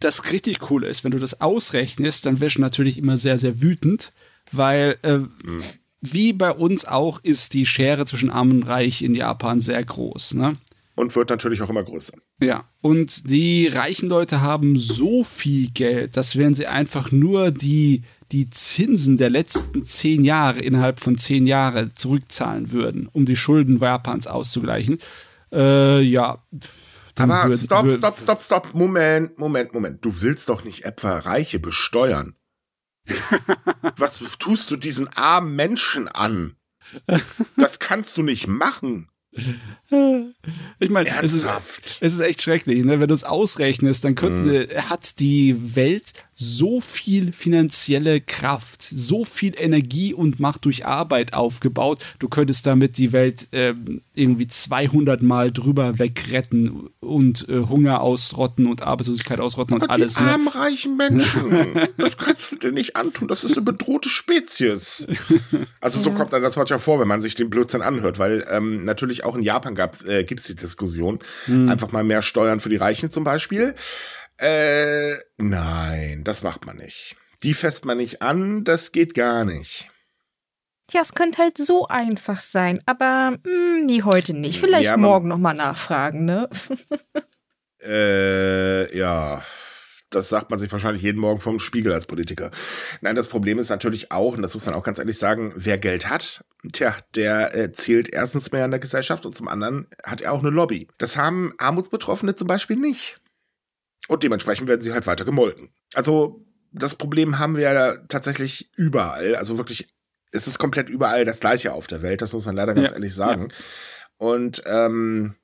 [0.00, 3.60] das richtig cool ist, wenn du das ausrechnest, dann wirst du natürlich immer sehr, sehr
[3.60, 4.12] wütend,
[4.52, 5.18] weil äh,
[6.00, 10.34] wie bei uns auch ist die Schere zwischen Arm und Reich in Japan sehr groß.
[10.34, 10.52] Ne?
[10.98, 12.14] Und wird natürlich auch immer größer.
[12.42, 18.02] Ja, und die reichen Leute haben so viel Geld, dass wenn sie einfach nur die,
[18.32, 23.78] die Zinsen der letzten zehn Jahre innerhalb von zehn Jahren zurückzahlen würden, um die Schulden
[23.78, 24.98] Japans auszugleichen,
[25.52, 26.42] äh, ja.
[27.16, 28.74] Aber würd- stopp, würd- stopp, stopp, stopp.
[28.74, 30.04] Moment, Moment, Moment.
[30.04, 32.34] Du willst doch nicht etwa Reiche besteuern.
[33.96, 36.56] Was tust du diesen armen Menschen an?
[37.56, 39.08] Das kannst du nicht machen.
[40.80, 41.46] Ich meine, es ist,
[42.00, 42.84] es ist echt schrecklich.
[42.84, 43.00] Ne?
[43.00, 49.54] Wenn du es ausrechnest, dann könnte, hat die Welt so viel finanzielle Kraft, so viel
[49.58, 52.04] Energie und Macht durch Arbeit aufgebaut.
[52.20, 58.66] Du könntest damit die Welt ähm, irgendwie 200 Mal drüber wegretten und äh, Hunger ausrotten
[58.68, 60.14] und Arbeitslosigkeit ausrotten und Aber alles.
[60.14, 60.30] die Ne?
[60.30, 61.74] armen, reichen Menschen.
[61.96, 63.26] das kannst du dir nicht antun.
[63.26, 65.08] Das ist eine bedrohte Spezies.
[65.80, 68.84] Also so kommt dann das manchmal vor, wenn man sich den Blödsinn anhört, weil ähm,
[68.84, 69.76] natürlich auch in Japan
[70.06, 71.18] äh, gibt es die Diskussion,
[71.48, 73.74] einfach mal mehr Steuern für die Reichen zum Beispiel.
[74.38, 77.16] Äh, nein, das macht man nicht.
[77.42, 79.88] Die fässt man nicht an, das geht gar nicht.
[80.90, 84.58] Ja, es könnte halt so einfach sein, aber mh, nee, heute nicht.
[84.58, 86.48] Vielleicht Ja, morgen nochmal nachfragen, ne?
[87.80, 89.42] Äh, ja.
[90.10, 92.50] Das sagt man sich wahrscheinlich jeden Morgen vom Spiegel als Politiker.
[93.02, 95.76] Nein, das Problem ist natürlich auch, und das muss man auch ganz ehrlich sagen, wer
[95.76, 100.22] Geld hat, tja, der äh, zählt erstens mehr in der Gesellschaft und zum anderen hat
[100.22, 100.88] er auch eine Lobby.
[100.96, 103.20] Das haben Armutsbetroffene zum Beispiel nicht.
[104.06, 105.70] Und dementsprechend werden sie halt weiter gemolken.
[105.94, 109.34] Also, das Problem haben wir ja tatsächlich überall.
[109.36, 109.88] Also wirklich,
[110.32, 112.96] es ist komplett überall das Gleiche auf der Welt, das muss man leider ganz Ja,
[112.96, 113.52] ehrlich sagen.
[114.18, 115.34] Und ähm,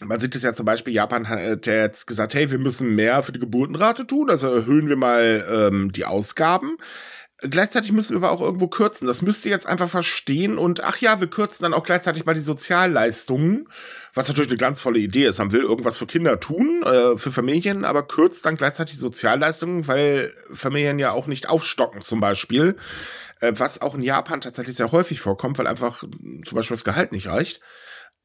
[0.00, 3.22] man sieht es ja zum Beispiel, Japan hat ja jetzt gesagt, hey, wir müssen mehr
[3.22, 6.76] für die Geburtenrate tun, also erhöhen wir mal ähm, die Ausgaben.
[7.40, 9.06] Gleichzeitig müssen wir aber auch irgendwo kürzen.
[9.06, 10.56] Das müsst ihr jetzt einfach verstehen.
[10.56, 13.68] Und ach ja, wir kürzen dann auch gleichzeitig mal die Sozialleistungen,
[14.14, 15.38] was natürlich eine glanzvolle Idee ist.
[15.38, 19.88] Man will irgendwas für Kinder tun, äh, für Familien, aber kürzt dann gleichzeitig die Sozialleistungen,
[19.88, 22.76] weil Familien ja auch nicht aufstocken zum Beispiel.
[23.40, 27.10] Äh, was auch in Japan tatsächlich sehr häufig vorkommt, weil einfach zum Beispiel das Gehalt
[27.10, 27.60] nicht reicht.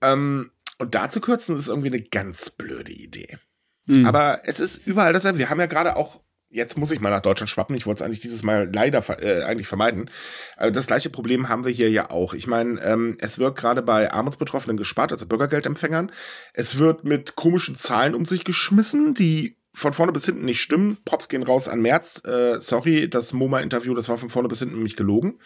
[0.01, 3.38] Ähm, und da zu kürzen ist irgendwie eine ganz blöde Idee.
[3.86, 4.05] Mhm.
[4.05, 5.39] Aber es ist überall dasselbe.
[5.39, 7.76] Wir haben ja gerade auch jetzt muss ich mal nach Deutschland schwappen.
[7.76, 10.10] Ich wollte es eigentlich dieses Mal leider äh, eigentlich vermeiden.
[10.58, 12.34] Also das gleiche Problem haben wir hier ja auch.
[12.34, 16.12] Ich meine, ähm, es wird gerade bei Armutsbetroffenen gespart, also Bürgergeldempfängern.
[16.54, 20.97] Es wird mit komischen Zahlen um sich geschmissen, die von vorne bis hinten nicht stimmen.
[21.06, 22.24] Props gehen raus an März.
[22.26, 25.39] Äh, sorry, das MoMA-Interview, das war von vorne bis hinten nämlich gelogen.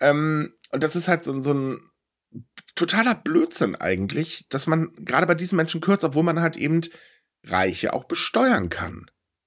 [0.00, 1.90] Ähm, und das ist halt so, so ein
[2.74, 6.80] totaler Blödsinn eigentlich, dass man gerade bei diesen Menschen kürzt, obwohl man halt eben
[7.44, 9.06] Reiche auch besteuern kann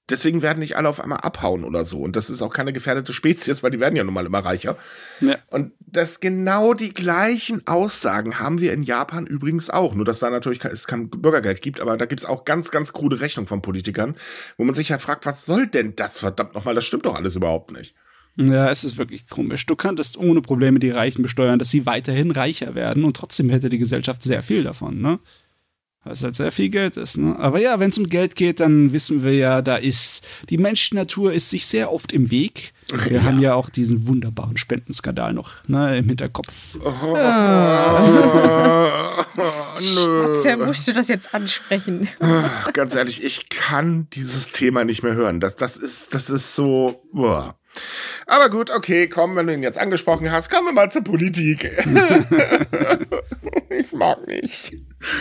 [0.09, 1.99] deswegen werden nicht alle auf einmal abhauen oder so.
[1.99, 4.77] Und das ist auch keine gefährdete Spezies, weil die werden ja nun mal immer reicher.
[5.21, 5.37] Ja.
[5.49, 9.95] Und das genau die gleichen Aussagen haben wir in Japan übrigens auch.
[9.95, 12.93] Nur, dass da natürlich es kein Bürgergeld gibt, aber da gibt es auch ganz, ganz
[12.93, 14.15] krude Rechnungen von Politikern,
[14.57, 16.75] wo man sich halt fragt, was soll denn das verdammt nochmal?
[16.75, 17.95] Das stimmt doch alles überhaupt nicht.
[18.37, 19.65] Ja, es ist wirklich komisch.
[19.65, 23.69] Du könntest ohne Probleme die Reichen besteuern, dass sie weiterhin reicher werden und trotzdem hätte
[23.69, 25.19] die Gesellschaft sehr viel davon, ne?
[26.05, 27.17] Was halt sehr viel Geld ist.
[27.17, 27.35] Ne?
[27.39, 31.33] Aber ja, wenn es um Geld geht, dann wissen wir ja, da ist die Menschennatur
[31.33, 32.73] ist sich sehr oft im Weg.
[32.91, 33.23] Wir ja.
[33.23, 36.77] haben ja auch diesen wunderbaren Spendenskandal noch ne, im Hinterkopf.
[39.37, 42.07] Oh, oh, Schmatzer, musst du das jetzt ansprechen?
[42.73, 45.39] Ganz ehrlich, ich kann dieses Thema nicht mehr hören.
[45.39, 47.01] Das, das, ist, das ist so.
[47.11, 47.57] Boah.
[48.27, 51.63] Aber gut, okay, komm, wenn du ihn jetzt angesprochen hast, kommen wir mal zur Politik.
[53.69, 54.73] ich mag nicht.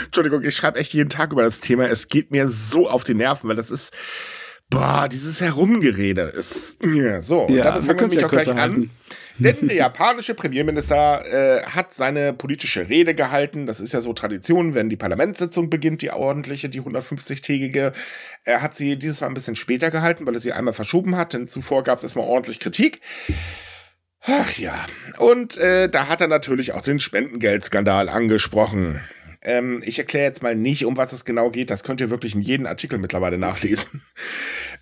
[0.07, 1.87] Entschuldigung, ich schreibe echt jeden Tag über das Thema.
[1.89, 3.95] Es geht mir so auf die Nerven, weil das ist,
[4.71, 7.47] boah, dieses Herumgerede ist, ja, so.
[7.49, 8.59] Ja, damit fangen wir mich ja auch gleich halten.
[8.59, 8.91] an.
[9.37, 13.67] Denn der japanische Premierminister äh, hat seine politische Rede gehalten.
[13.67, 17.93] Das ist ja so Tradition, wenn die Parlamentssitzung beginnt, die ordentliche, die 150-tägige.
[18.45, 21.33] Er hat sie dieses Mal ein bisschen später gehalten, weil er sie einmal verschoben hat,
[21.33, 23.01] denn zuvor gab es erstmal ordentlich Kritik.
[24.27, 24.87] Ach ja,
[25.19, 29.01] und äh, da hat er natürlich auch den Spendengeldskandal angesprochen.
[29.45, 31.71] Ähm, ich erkläre jetzt mal nicht, um was es genau geht.
[31.71, 34.03] Das könnt ihr wirklich in jedem Artikel mittlerweile nachlesen.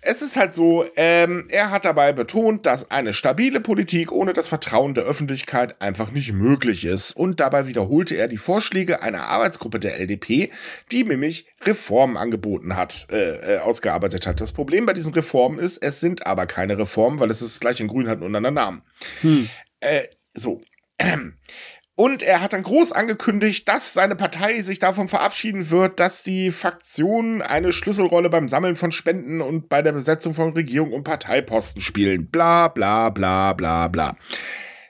[0.05, 4.49] Es ist halt so, ähm, er hat dabei betont, dass eine stabile Politik ohne das
[4.49, 7.15] Vertrauen der Öffentlichkeit einfach nicht möglich ist.
[7.15, 10.51] Und dabei wiederholte er die Vorschläge einer Arbeitsgruppe der LDP,
[10.91, 14.41] die nämlich Reformen angeboten hat, äh, äh, ausgearbeitet hat.
[14.41, 17.79] Das Problem bei diesen Reformen ist, es sind aber keine Reformen, weil es ist gleich
[17.79, 18.81] in Grün hat einen Namen.
[19.21, 19.49] Hm.
[19.79, 20.03] Äh,
[20.33, 20.59] so.
[21.95, 26.49] Und er hat dann groß angekündigt, dass seine Partei sich davon verabschieden wird, dass die
[26.49, 31.81] Fraktionen eine Schlüsselrolle beim Sammeln von Spenden und bei der Besetzung von Regierung und Parteiposten
[31.83, 32.27] spielen.
[32.27, 34.17] Bla bla bla bla bla.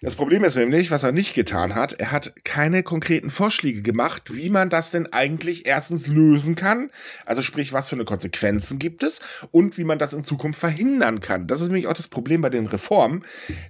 [0.03, 4.35] Das Problem ist nämlich, was er nicht getan hat, er hat keine konkreten Vorschläge gemacht,
[4.35, 6.89] wie man das denn eigentlich erstens lösen kann,
[7.25, 11.21] also sprich, was für eine Konsequenzen gibt es und wie man das in Zukunft verhindern
[11.21, 11.47] kann.
[11.47, 13.23] Das ist nämlich auch das Problem bei den Reformen.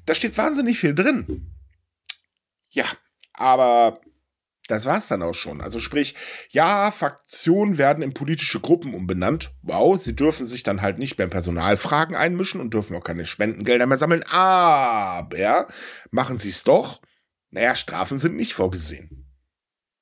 [0.07, 1.51] Da steht wahnsinnig viel drin.
[2.71, 2.85] Ja,
[3.33, 3.99] aber
[4.67, 5.59] das war's dann auch schon.
[5.59, 6.15] Also sprich,
[6.49, 9.51] ja, Fraktionen werden in politische Gruppen umbenannt.
[9.61, 13.25] Wow, sie dürfen sich dann halt nicht mehr in Personalfragen einmischen und dürfen auch keine
[13.25, 14.23] Spendengelder mehr sammeln.
[14.23, 15.67] Aber
[16.11, 17.01] machen sie es doch.
[17.51, 19.27] Naja, Strafen sind nicht vorgesehen.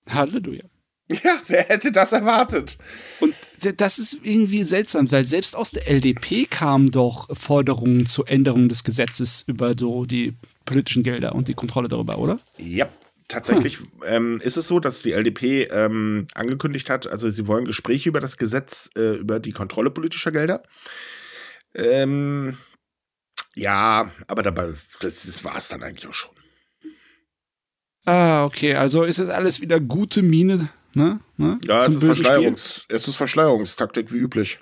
[0.07, 0.63] Halleluja.
[1.09, 2.77] Ja, wer hätte das erwartet?
[3.19, 3.35] Und
[3.77, 8.83] das ist irgendwie seltsam, weil selbst aus der LDP kamen doch Forderungen zur Änderung des
[8.85, 12.39] Gesetzes über so die politischen Gelder und die Kontrolle darüber, oder?
[12.57, 12.87] Ja,
[13.31, 13.87] tatsächlich hm.
[14.05, 18.19] ähm, ist es so, dass die LDP ähm, angekündigt hat, also sie wollen Gespräche über
[18.19, 20.63] das Gesetz, äh, über die Kontrolle politischer Gelder.
[21.73, 22.57] Ähm,
[23.55, 26.31] ja, aber dabei, das, das war es dann eigentlich auch schon.
[28.05, 31.19] Ah, okay, also ist es alles wieder gute Miene, ne?
[31.37, 31.59] ne?
[31.65, 34.59] Ja, es ist, Verschleierungs, es ist Verschleierungstaktik wie üblich.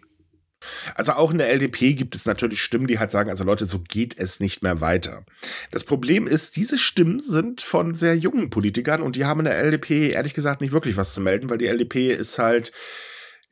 [0.95, 3.79] Also auch in der LDP gibt es natürlich Stimmen, die halt sagen, also Leute, so
[3.79, 5.25] geht es nicht mehr weiter.
[5.71, 9.57] Das Problem ist, diese Stimmen sind von sehr jungen Politikern und die haben in der
[9.57, 12.71] LDP ehrlich gesagt nicht wirklich was zu melden, weil die LDP ist halt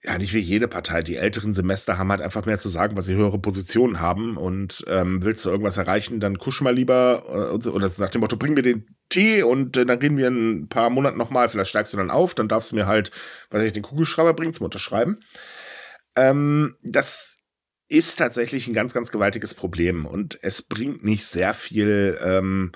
[0.04, 1.02] ja, nicht wie jede Partei.
[1.02, 4.38] Die älteren Semester haben halt einfach mehr zu sagen, weil sie höhere Positionen haben.
[4.38, 7.52] Und ähm, willst du irgendwas erreichen, dann kusch mal lieber.
[7.52, 10.62] Äh, oder nach dem Motto, bring mir den Tee und äh, dann reden wir in
[10.62, 11.50] ein paar Monaten nochmal.
[11.50, 13.12] Vielleicht steigst du dann auf, dann darfst du mir halt,
[13.50, 15.20] weiß ich, den Kugelschreiber bringen zum Unterschreiben.
[16.18, 17.38] Ähm, das
[17.88, 22.20] ist tatsächlich ein ganz, ganz gewaltiges Problem und es bringt nicht sehr viel.
[22.22, 22.74] Ähm,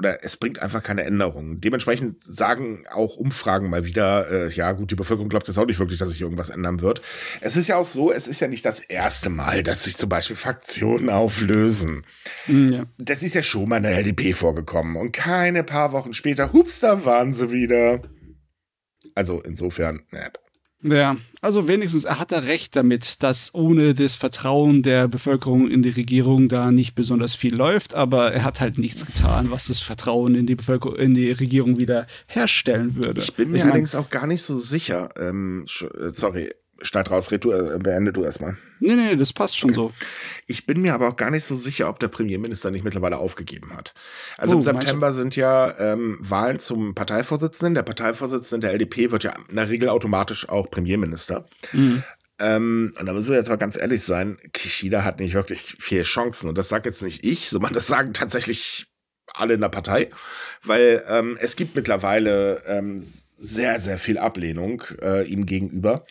[0.00, 1.60] oder es bringt einfach keine Änderungen.
[1.60, 5.78] Dementsprechend sagen auch Umfragen mal wieder, äh, ja gut, die Bevölkerung glaubt jetzt auch nicht
[5.78, 7.02] wirklich, dass sich irgendwas ändern wird.
[7.42, 10.08] Es ist ja auch so, es ist ja nicht das erste Mal, dass sich zum
[10.08, 12.06] Beispiel Fraktionen auflösen.
[12.46, 12.84] Mhm, ja.
[12.96, 16.80] Das ist ja schon mal in der LDP vorgekommen und keine paar Wochen später, hups,
[16.80, 18.00] da waren sie wieder.
[19.14, 20.30] Also insofern, ne.
[20.82, 25.82] Ja, also wenigstens er hat er recht damit, dass ohne das Vertrauen der Bevölkerung in
[25.82, 29.80] die Regierung da nicht besonders viel läuft, aber er hat halt nichts getan, was das
[29.80, 33.20] Vertrauen in die Bevölkerung, in die Regierung wieder herstellen würde.
[33.20, 35.10] Ich bin mir ich mein, allerdings auch gar nicht so sicher.
[35.18, 36.50] Ähm, äh, sorry,
[36.82, 38.56] schneid raus, red du, äh, beende du erstmal.
[38.78, 39.76] Nee, nee, das passt schon okay.
[39.76, 39.92] so.
[40.46, 43.76] Ich bin mir aber auch gar nicht so sicher, ob der Premierminister nicht mittlerweile aufgegeben
[43.76, 43.94] hat.
[44.38, 47.74] Also oh, im September sind ja ähm, Wahlen zum Parteivorsitzenden.
[47.74, 51.46] Der Parteivorsitzende der LDP wird ja in der Regel automatisch auch Premierminister.
[51.72, 52.02] Mhm.
[52.38, 56.02] Ähm, und da müssen wir jetzt mal ganz ehrlich sein, Kishida hat nicht wirklich viele
[56.02, 56.48] Chancen.
[56.48, 58.86] Und das sagt jetzt nicht ich, sondern das sagen tatsächlich
[59.34, 60.10] alle in der Partei,
[60.64, 66.04] weil ähm, es gibt mittlerweile ähm, sehr, sehr viel Ablehnung äh, ihm gegenüber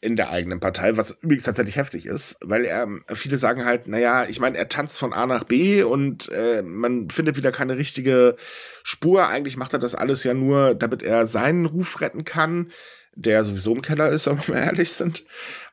[0.00, 4.24] in der eigenen Partei, was übrigens tatsächlich heftig ist, weil er, viele sagen halt, naja,
[4.26, 8.36] ich meine, er tanzt von A nach B und äh, man findet wieder keine richtige
[8.82, 9.28] Spur.
[9.28, 12.70] Eigentlich macht er das alles ja nur, damit er seinen Ruf retten kann,
[13.14, 15.24] der sowieso im Keller ist, wenn wir ehrlich sind.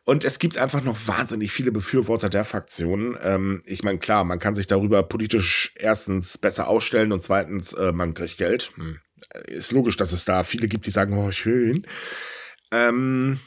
[0.04, 3.18] Und es gibt einfach noch wahnsinnig viele Befürworter der Fraktion.
[3.22, 7.92] Ähm, ich meine, klar, man kann sich darüber politisch erstens besser ausstellen und zweitens, äh,
[7.94, 8.72] man kriegt Geld.
[8.76, 9.00] Hm.
[9.48, 11.86] Ist logisch, dass es da viele gibt, die sagen, oh, schön.
[12.72, 13.40] Ähm,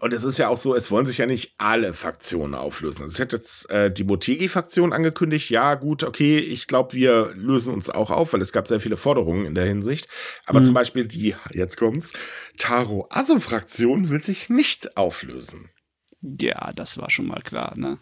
[0.00, 3.02] und es ist ja auch so, es wollen sich ja nicht alle Fraktionen auflösen.
[3.02, 7.72] Also es hat jetzt äh, die Motegi-Fraktion angekündigt, ja gut, okay, ich glaube, wir lösen
[7.72, 10.08] uns auch auf, weil es gab sehr viele Forderungen in der Hinsicht.
[10.46, 10.64] Aber mhm.
[10.64, 12.12] zum Beispiel die, jetzt kommt's,
[12.58, 15.70] Taro Aso-Fraktion will sich nicht auflösen.
[16.20, 17.98] Ja, das war schon mal klar, ne?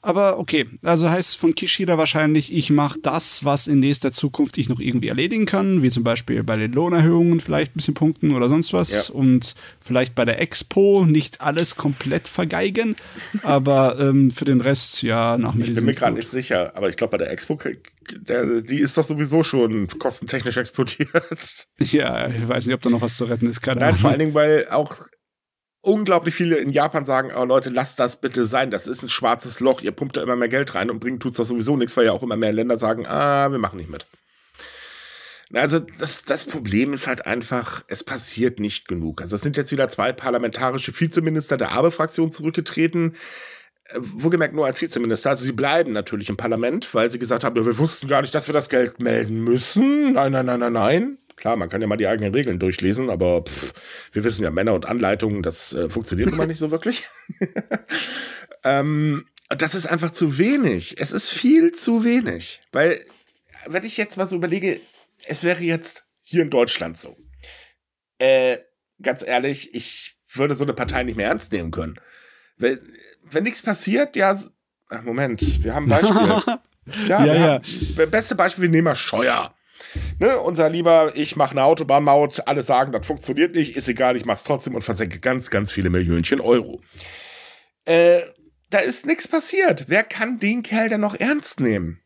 [0.00, 4.68] Aber okay, also heißt von Kishida wahrscheinlich, ich mache das, was in nächster Zukunft ich
[4.68, 8.48] noch irgendwie erledigen kann, wie zum Beispiel bei den Lohnerhöhungen vielleicht ein bisschen punkten oder
[8.48, 9.14] sonst was ja.
[9.14, 12.94] und vielleicht bei der Expo nicht alles komplett vergeigen,
[13.42, 15.64] aber ähm, für den Rest ja nach mir.
[15.64, 17.58] Ich bin mir gerade nicht sicher, aber ich glaube bei der Expo,
[18.12, 21.66] der, die ist doch sowieso schon kostentechnisch explodiert.
[21.80, 23.62] Ja, ich weiß nicht, ob da noch was zu retten ist.
[23.62, 24.00] Keine Nein, Ahnung.
[24.00, 24.94] vor allen Dingen, weil auch
[25.80, 29.60] unglaublich viele in Japan sagen, oh Leute, lasst das bitte sein, das ist ein schwarzes
[29.60, 32.06] Loch, ihr pumpt da immer mehr Geld rein und bringt tut's doch sowieso nichts, weil
[32.06, 34.06] ja auch immer mehr Länder sagen, ah, wir machen nicht mit.
[35.54, 39.22] Also das, das Problem ist halt einfach, es passiert nicht genug.
[39.22, 43.14] Also es sind jetzt wieder zwei parlamentarische Vizeminister der Abe-Fraktion zurückgetreten.
[43.84, 45.30] Äh, wohlgemerkt nur als Vizeminister.
[45.30, 48.46] Also sie bleiben natürlich im Parlament, weil sie gesagt haben, wir wussten gar nicht, dass
[48.46, 50.12] wir das Geld melden müssen.
[50.12, 51.18] Nein, nein, nein, nein, nein.
[51.38, 53.72] Klar, man kann ja mal die eigenen Regeln durchlesen, aber pff,
[54.12, 57.04] wir wissen ja, Männer und Anleitungen, das äh, funktioniert immer nicht so wirklich.
[58.64, 61.00] ähm, das ist einfach zu wenig.
[61.00, 62.60] Es ist viel zu wenig.
[62.72, 62.98] Weil,
[63.66, 64.80] wenn ich jetzt mal so überlege,
[65.26, 67.16] es wäre jetzt hier in Deutschland so.
[68.18, 68.58] Äh,
[69.00, 72.00] ganz ehrlich, ich würde so eine Partei nicht mehr ernst nehmen können.
[72.56, 72.80] Wenn,
[73.22, 74.36] wenn nichts passiert, ja,
[74.88, 77.06] ach, Moment, wir haben ein Beispiel.
[77.08, 77.60] ja, ja, ja.
[77.62, 79.54] Haben, beste Beispiel, wir nehmen mal Scheuer.
[80.18, 84.24] Ne, unser lieber, ich mache eine Autobahnmaut, alle sagen, das funktioniert nicht, ist egal, ich
[84.24, 86.80] mach's trotzdem und versenke ganz, ganz viele Millionchen Euro.
[87.84, 88.20] Äh,
[88.70, 89.84] da ist nichts passiert.
[89.88, 92.00] Wer kann den Kerl denn noch ernst nehmen?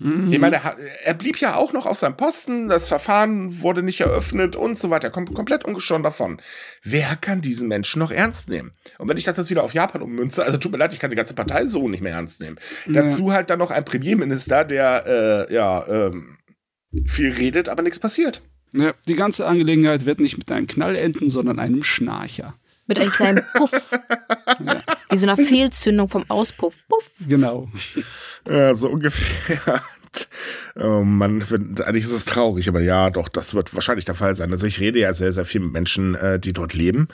[0.00, 0.32] Mhm.
[0.32, 4.00] Ich meine, er, er, blieb ja auch noch auf seinem Posten, das Verfahren wurde nicht
[4.00, 6.40] eröffnet und so weiter, kommt komplett ungeschoren davon.
[6.82, 8.72] Wer kann diesen Menschen noch ernst nehmen?
[8.96, 11.10] Und wenn ich das jetzt wieder auf Japan ummünze, also tut mir leid, ich kann
[11.10, 12.56] die ganze Partei so nicht mehr ernst nehmen.
[12.86, 13.02] Ja.
[13.02, 16.38] Dazu halt dann noch ein Premierminister, der, äh, ja, ähm,
[17.06, 18.42] viel redet, aber nichts passiert.
[18.72, 22.54] Ja, die ganze Angelegenheit wird nicht mit einem Knall enden, sondern einem Schnarcher.
[22.86, 23.92] Mit einem kleinen Puff.
[23.92, 24.82] ja.
[25.10, 26.74] Wie so einer Fehlzündung vom Auspuff.
[26.88, 27.04] Puff.
[27.26, 27.68] Genau.
[28.48, 29.82] Ja, so ungefähr.
[30.74, 31.44] Oh Mann,
[31.84, 34.50] eigentlich ist es traurig, aber ja, doch, das wird wahrscheinlich der Fall sein.
[34.50, 37.06] Also ich rede ja sehr, sehr viel mit Menschen, äh, die dort leben,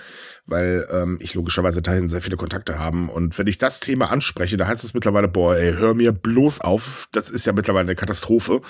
[0.46, 3.10] weil ähm, ich logischerweise dahin sehr viele Kontakte haben.
[3.10, 6.60] Und wenn ich das Thema anspreche, da heißt es mittlerweile, boah, ey, hör mir bloß
[6.62, 8.62] auf, das ist ja mittlerweile eine Katastrophe.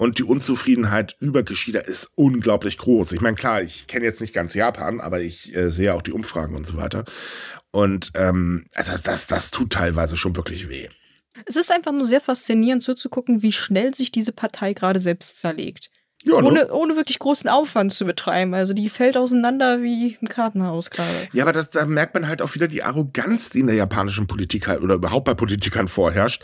[0.00, 3.12] Und die Unzufriedenheit über Geschieder ist unglaublich groß.
[3.12, 6.12] Ich meine, klar, ich kenne jetzt nicht ganz Japan, aber ich äh, sehe auch die
[6.12, 7.04] Umfragen und so weiter.
[7.70, 10.88] Und ähm, also das, das tut teilweise schon wirklich weh.
[11.44, 15.90] Es ist einfach nur sehr faszinierend zuzugucken, wie schnell sich diese Partei gerade selbst zerlegt.
[16.24, 16.48] Ja, ne?
[16.48, 18.52] ohne, ohne wirklich großen Aufwand zu betreiben.
[18.52, 21.28] Also die fällt auseinander wie ein Kartenhaus gerade.
[21.32, 24.26] Ja, aber das, da merkt man halt auch wieder die Arroganz, die in der japanischen
[24.26, 26.42] Politik halt oder überhaupt bei Politikern vorherrscht.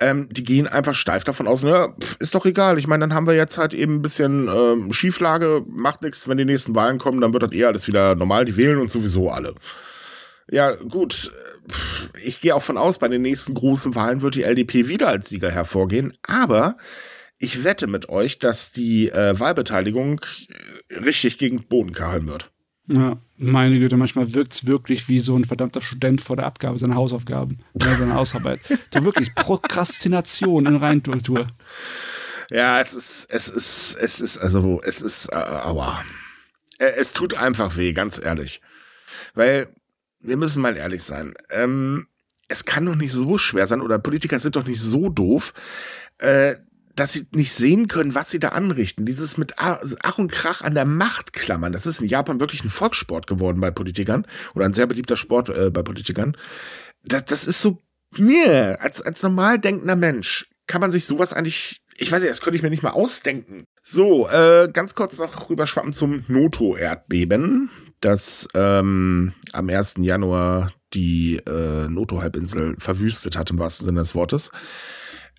[0.00, 2.78] Ähm, die gehen einfach steif davon aus, ja, pff, ist doch egal.
[2.78, 6.36] Ich meine, dann haben wir jetzt halt eben ein bisschen ähm, Schieflage, macht nichts, wenn
[6.36, 9.30] die nächsten Wahlen kommen, dann wird das eher alles wieder normal, die wählen uns sowieso
[9.30, 9.54] alle.
[10.50, 11.32] Ja, gut.
[12.22, 15.28] Ich gehe auch von aus, bei den nächsten großen Wahlen wird die LDP wieder als
[15.28, 16.18] Sieger hervorgehen.
[16.26, 16.76] Aber
[17.44, 20.22] Ich wette mit euch, dass die äh, Wahlbeteiligung
[20.88, 22.50] äh, richtig gegen Boden kageln wird.
[22.86, 26.78] Ja, meine Güte, manchmal wirkt es wirklich wie so ein verdammter Student vor der Abgabe
[26.78, 28.60] seiner Hausaufgaben, oder seiner Hausarbeit.
[28.94, 31.48] so wirklich Prokrastination in Reinkultur.
[32.48, 36.02] Ja, es ist, es ist, es ist, also, es ist, äh, aber
[36.78, 38.62] äh, es tut einfach weh, ganz ehrlich.
[39.34, 39.68] Weil,
[40.20, 42.06] wir müssen mal ehrlich sein, ähm,
[42.48, 45.52] es kann doch nicht so schwer sein, oder Politiker sind doch nicht so doof,
[46.20, 46.56] äh,
[46.94, 49.04] dass sie nicht sehen können, was sie da anrichten.
[49.04, 52.70] Dieses mit Ach und Krach an der Macht klammern, das ist in Japan wirklich ein
[52.70, 56.36] Volkssport geworden bei Politikern oder ein sehr beliebter Sport äh, bei Politikern.
[57.04, 57.78] Das, das ist so,
[58.16, 62.40] mir, als, als normal denkender Mensch kann man sich sowas eigentlich, ich weiß nicht, das
[62.40, 63.64] könnte ich mir nicht mal ausdenken.
[63.82, 67.70] So, äh, ganz kurz noch rüberschwappen zum Noto-Erdbeben,
[68.00, 69.96] das ähm, am 1.
[69.98, 74.50] Januar die äh, Noto-Halbinsel verwüstet hat, im wahrsten Sinne des Wortes.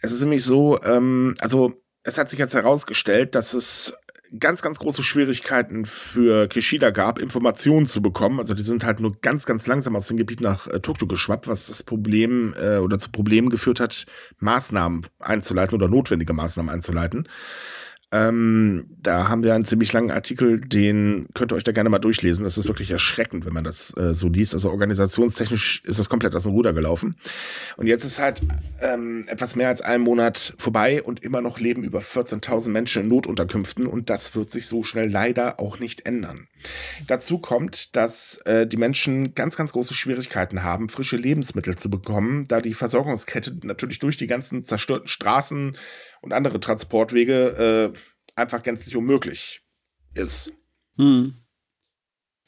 [0.02, 1.74] Es ist nämlich so, ähm, also
[2.04, 3.98] es hat sich jetzt herausgestellt, dass es
[4.40, 8.40] ganz, ganz große Schwierigkeiten für Kishida gab, Informationen zu bekommen.
[8.40, 11.48] Also die sind halt nur ganz, ganz langsam aus dem Gebiet nach äh, Tokio geschwappt,
[11.48, 14.06] was das Problem äh, oder zu Problemen geführt hat,
[14.40, 17.28] Maßnahmen einzuleiten oder notwendige Maßnahmen einzuleiten.
[18.16, 22.00] Ähm, da haben wir einen ziemlich langen Artikel, den könnt ihr euch da gerne mal
[22.00, 22.46] durchlesen.
[22.46, 24.54] Das ist wirklich erschreckend, wenn man das äh, so liest.
[24.54, 27.18] Also organisationstechnisch ist das komplett aus dem Ruder gelaufen.
[27.76, 28.40] Und jetzt ist halt
[28.82, 33.10] ähm, etwas mehr als ein Monat vorbei und immer noch leben über 14.000 Menschen in
[33.10, 36.48] Notunterkünften und das wird sich so schnell leider auch nicht ändern.
[37.08, 42.46] Dazu kommt, dass äh, die Menschen ganz, ganz große Schwierigkeiten haben, frische Lebensmittel zu bekommen,
[42.48, 45.78] da die Versorgungskette natürlich durch die ganzen zerstörten Straßen
[46.26, 48.00] und andere Transportwege äh,
[48.36, 49.62] einfach gänzlich unmöglich
[50.14, 50.52] ist.
[50.98, 51.36] Hm.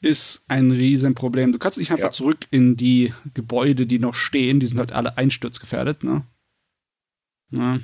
[0.00, 1.52] Ist ein Riesenproblem.
[1.52, 2.12] Du kannst nicht einfach ja.
[2.12, 4.60] zurück in die Gebäude, die noch stehen.
[4.60, 6.24] Die sind halt alle einsturzgefährdet, ne?
[7.50, 7.80] Ja.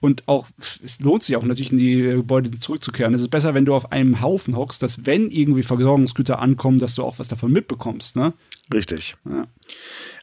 [0.00, 0.48] Und auch,
[0.82, 3.14] es lohnt sich auch natürlich in die Gebäude zurückzukehren.
[3.14, 6.96] Es ist besser, wenn du auf einem Haufen hockst, dass wenn irgendwie Versorgungsgüter ankommen, dass
[6.96, 8.32] du auch was davon mitbekommst, ne?
[8.72, 9.16] Richtig.
[9.24, 9.46] Ja.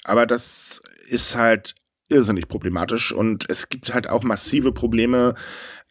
[0.04, 1.76] Aber das ist halt
[2.10, 5.36] irrsinnig problematisch und es gibt halt auch massive Probleme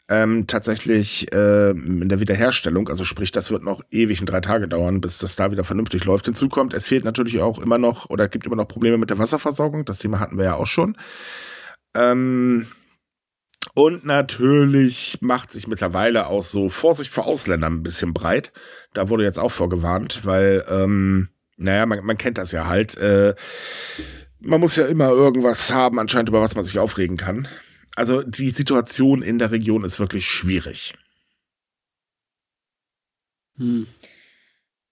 [0.09, 2.89] ähm, tatsächlich äh, in der Wiederherstellung.
[2.89, 6.05] Also sprich, das wird noch ewig in drei Tage dauern, bis das da wieder vernünftig
[6.05, 6.25] läuft.
[6.25, 9.19] Hinzu kommt, es fehlt natürlich auch immer noch oder gibt immer noch Probleme mit der
[9.19, 9.85] Wasserversorgung.
[9.85, 10.97] Das Thema hatten wir ja auch schon.
[11.95, 12.67] Ähm,
[13.75, 18.53] und natürlich macht sich mittlerweile auch so Vorsicht vor Ausländern ein bisschen breit.
[18.95, 22.97] Da wurde jetzt auch vorgewarnt, weil, ähm, naja, man, man kennt das ja halt.
[22.97, 23.35] Äh,
[24.41, 27.49] man muss ja immer irgendwas haben, anscheinend, über was man sich aufregen kann.
[27.97, 30.95] Also die Situation in der Region ist wirklich schwierig.
[33.57, 33.87] Hm.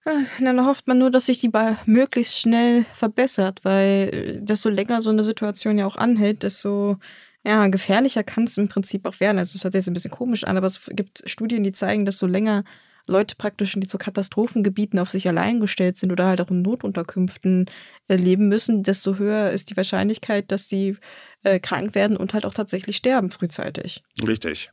[0.05, 1.51] Ah, dann hofft man nur, dass sich die
[1.85, 6.97] möglichst schnell verbessert, weil äh, desto länger so eine Situation ja auch anhält, desto
[7.45, 9.37] ja, gefährlicher kann es im Prinzip auch werden.
[9.37, 12.19] Also es hört jetzt ein bisschen komisch an, aber es gibt Studien, die zeigen, dass
[12.19, 12.63] so länger
[13.07, 17.65] Leute praktisch in so Katastrophengebieten auf sich allein gestellt sind oder halt auch in Notunterkünften
[18.07, 20.97] äh, leben müssen, desto höher ist die Wahrscheinlichkeit, dass die
[21.43, 24.03] äh, krank werden und halt auch tatsächlich sterben frühzeitig.
[24.25, 24.69] Richtig.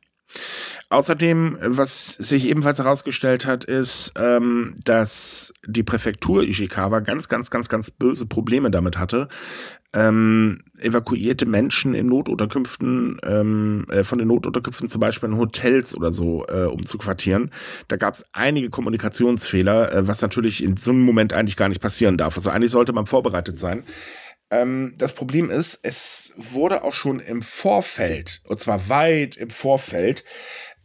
[0.90, 7.68] Außerdem, was sich ebenfalls herausgestellt hat, ist, ähm, dass die Präfektur Ishikawa ganz, ganz, ganz,
[7.68, 9.28] ganz böse Probleme damit hatte,
[9.94, 16.12] ähm, evakuierte Menschen in Notunterkünften, ähm, äh, von den Notunterkünften zum Beispiel in Hotels oder
[16.12, 17.50] so äh, umzuquartieren.
[17.88, 21.80] Da gab es einige Kommunikationsfehler, äh, was natürlich in so einem Moment eigentlich gar nicht
[21.80, 22.36] passieren darf.
[22.36, 23.84] Also eigentlich sollte man vorbereitet sein.
[24.54, 30.24] Ähm, das Problem ist, es wurde auch schon im Vorfeld, und zwar weit im Vorfeld,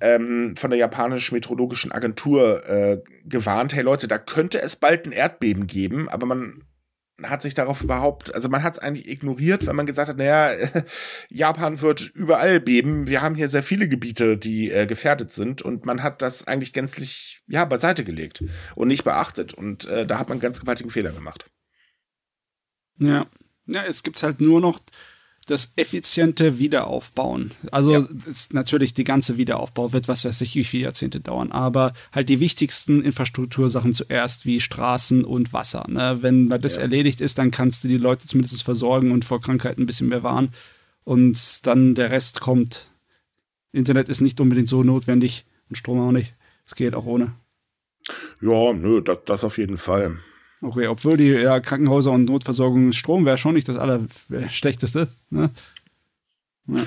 [0.02, 5.12] ähm, von der japanischen meteorologischen Agentur äh, gewarnt, hey Leute, da könnte es bald ein
[5.12, 6.64] Erdbeben geben, aber man
[7.22, 10.52] hat sich darauf überhaupt, also man hat es eigentlich ignoriert, weil man gesagt hat, naja,
[11.30, 13.08] Japan wird überall beben.
[13.08, 16.74] Wir haben hier sehr viele Gebiete, die äh, gefährdet sind und man hat das eigentlich
[16.74, 18.44] gänzlich, ja, beiseite gelegt
[18.76, 21.52] und nicht beachtet und äh, da hat man ganz gewaltigen Fehler gemacht.
[23.02, 23.28] Ja,
[23.72, 24.80] ja, es gibt halt nur noch
[25.50, 27.52] das effiziente Wiederaufbauen.
[27.72, 28.08] Also ja.
[28.28, 32.30] ist natürlich die ganze Wiederaufbau wird, was weiß ich, wie viele Jahrzehnte dauern, aber halt
[32.30, 35.86] die wichtigsten Infrastruktursachen zuerst, wie Straßen und Wasser.
[35.88, 36.20] Ne?
[36.22, 36.84] Wenn das ja.
[36.84, 40.24] erledigt ist, dann kannst du die Leute zumindest versorgen und vor Krankheiten ein bisschen mehr
[40.24, 40.50] wahren.
[41.04, 42.92] Und dann der Rest kommt.
[43.72, 46.36] Internet ist nicht unbedingt so notwendig und Strom auch nicht.
[46.68, 47.34] Es geht auch ohne.
[48.42, 50.18] Ja, nö, das, das auf jeden Fall.
[50.62, 55.10] Okay, obwohl die ja, Krankenhäuser und Notversorgung Strom wäre schon nicht das Allerschlechteste.
[55.30, 55.52] Ne?
[56.68, 56.84] Ja.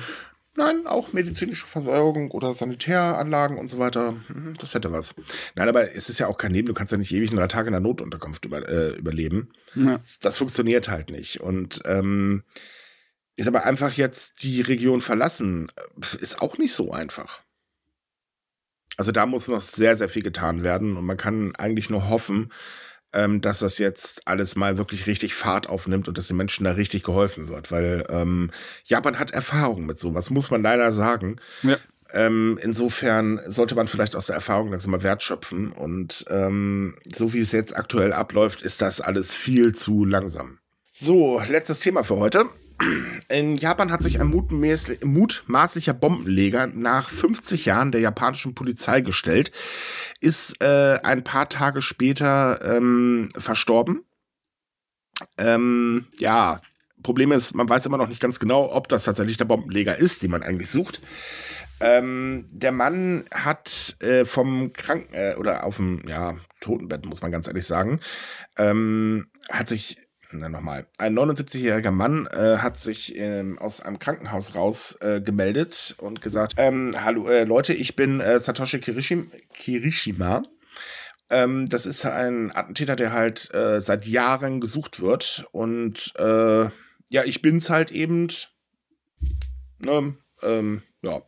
[0.55, 4.11] Nein, auch medizinische Versorgung oder Sanitäranlagen und so weiter.
[4.29, 5.15] Mhm, das hätte was.
[5.55, 6.67] Nein, aber es ist ja auch kein Leben.
[6.67, 9.49] Du kannst ja nicht ewig in drei Tage in der Notunterkunft über, äh, überleben.
[9.73, 9.97] Ja.
[9.97, 11.41] Das, das, funktioniert halt nicht.
[11.41, 12.43] Und ähm,
[13.35, 15.71] ist aber einfach jetzt die Region verlassen,
[16.19, 17.41] ist auch nicht so einfach.
[18.95, 22.51] Also da muss noch sehr, sehr viel getan werden und man kann eigentlich nur hoffen,
[23.13, 26.71] ähm, dass das jetzt alles mal wirklich richtig Fahrt aufnimmt und dass den Menschen da
[26.71, 28.51] richtig geholfen wird, weil ähm,
[28.83, 31.37] Japan hat Erfahrung mit sowas, muss man leider sagen.
[31.61, 31.77] Ja.
[32.11, 37.33] Ähm, insofern sollte man vielleicht aus der Erfahrung langsam mal Wert schöpfen und ähm, so
[37.33, 40.59] wie es jetzt aktuell abläuft, ist das alles viel zu langsam.
[40.91, 42.45] So, letztes Thema für heute.
[43.29, 49.51] In Japan hat sich ein mutmaßlicher Bombenleger nach 50 Jahren der japanischen Polizei gestellt,
[50.19, 54.03] ist äh, ein paar Tage später ähm, verstorben.
[55.37, 56.61] Ähm, ja,
[57.03, 60.23] Problem ist, man weiß immer noch nicht ganz genau, ob das tatsächlich der Bombenleger ist,
[60.23, 61.01] den man eigentlich sucht.
[61.79, 67.31] Ähm, der Mann hat äh, vom Kranken äh, oder auf dem ja, Totenbett, muss man
[67.31, 67.99] ganz ehrlich sagen,
[68.57, 69.97] ähm, hat sich
[70.39, 70.87] nochmal.
[70.97, 76.53] Ein 79-jähriger Mann äh, hat sich ähm, aus einem Krankenhaus raus äh, gemeldet und gesagt:
[76.57, 79.25] ähm, Hallo äh, Leute, ich bin äh, Satoshi Kirishima.
[79.53, 80.43] Kirishima.
[81.29, 85.45] Ähm, das ist ein Attentäter, der halt äh, seit Jahren gesucht wird.
[85.51, 86.69] Und äh,
[87.09, 88.27] ja, ich bin's halt eben.
[89.79, 91.21] Ne, ähm, ja,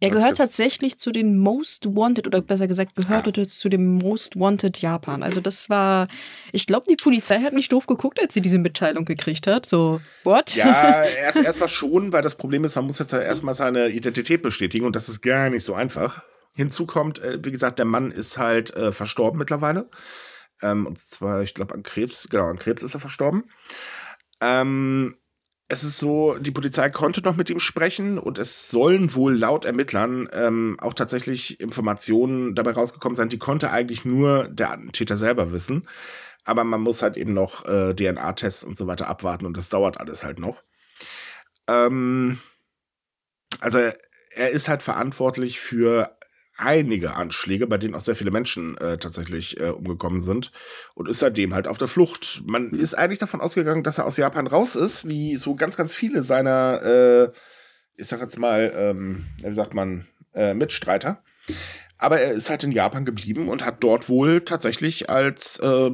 [0.00, 3.48] er gehört tatsächlich zu den Most Wanted oder besser gesagt gehörte ah.
[3.48, 5.22] zu dem Most Wanted Japan.
[5.22, 6.08] Also das war,
[6.52, 9.66] ich glaube, die Polizei hat nicht doof geguckt, als sie diese Mitteilung gekriegt hat.
[9.66, 10.54] So, what?
[10.56, 14.42] Ja, erst erstmal schon, weil das Problem ist, man muss jetzt ja erstmal seine Identität
[14.42, 16.22] bestätigen und das ist gar nicht so einfach.
[16.54, 19.88] Hinzu kommt, äh, wie gesagt, der Mann ist halt äh, verstorben mittlerweile.
[20.62, 23.44] Ähm, und zwar, ich glaube, an Krebs, genau, an Krebs ist er verstorben.
[24.40, 25.16] Ähm,
[25.68, 29.64] es ist so, die Polizei konnte noch mit ihm sprechen und es sollen wohl laut
[29.64, 35.52] Ermittlern ähm, auch tatsächlich Informationen dabei rausgekommen sein, die konnte eigentlich nur der Attentäter selber
[35.52, 35.88] wissen.
[36.44, 39.98] Aber man muss halt eben noch äh, DNA-Tests und so weiter abwarten und das dauert
[39.98, 40.62] alles halt noch.
[41.66, 42.38] Ähm,
[43.60, 46.14] also er ist halt verantwortlich für
[46.56, 50.52] einige Anschläge, bei denen auch sehr viele Menschen äh, tatsächlich äh, umgekommen sind
[50.94, 52.42] und ist seitdem halt auf der Flucht.
[52.46, 52.80] Man mhm.
[52.80, 56.22] ist eigentlich davon ausgegangen, dass er aus Japan raus ist, wie so ganz, ganz viele
[56.22, 57.32] seiner, äh,
[57.96, 61.22] ich sag jetzt mal, ähm, wie sagt man, äh, Mitstreiter.
[61.98, 65.90] Aber er ist halt in Japan geblieben und hat dort wohl tatsächlich als äh,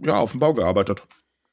[0.00, 1.06] ja auf dem Bau gearbeitet.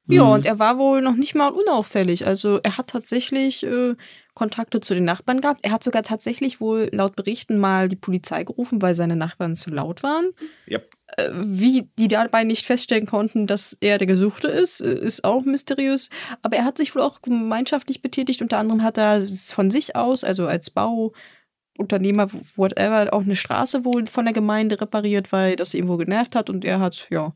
[0.08, 0.32] Ja, mhm.
[0.32, 2.26] und er war wohl noch nicht mal unauffällig.
[2.26, 3.96] Also er hat tatsächlich äh,
[4.34, 5.62] Kontakte zu den Nachbarn gehabt.
[5.64, 9.70] Er hat sogar tatsächlich wohl laut Berichten mal die Polizei gerufen, weil seine Nachbarn zu
[9.70, 10.32] laut waren.
[10.68, 10.90] Yep.
[11.18, 15.44] Äh, wie die dabei nicht feststellen konnten, dass er der Gesuchte ist, äh, ist auch
[15.44, 16.10] mysteriös.
[16.42, 18.42] Aber er hat sich wohl auch gemeinschaftlich betätigt.
[18.42, 24.08] Unter anderem hat er von sich aus, also als Bauunternehmer, whatever, auch eine Straße wohl
[24.08, 26.50] von der Gemeinde repariert, weil das ihn wohl genervt hat.
[26.50, 27.34] Und er hat, ja,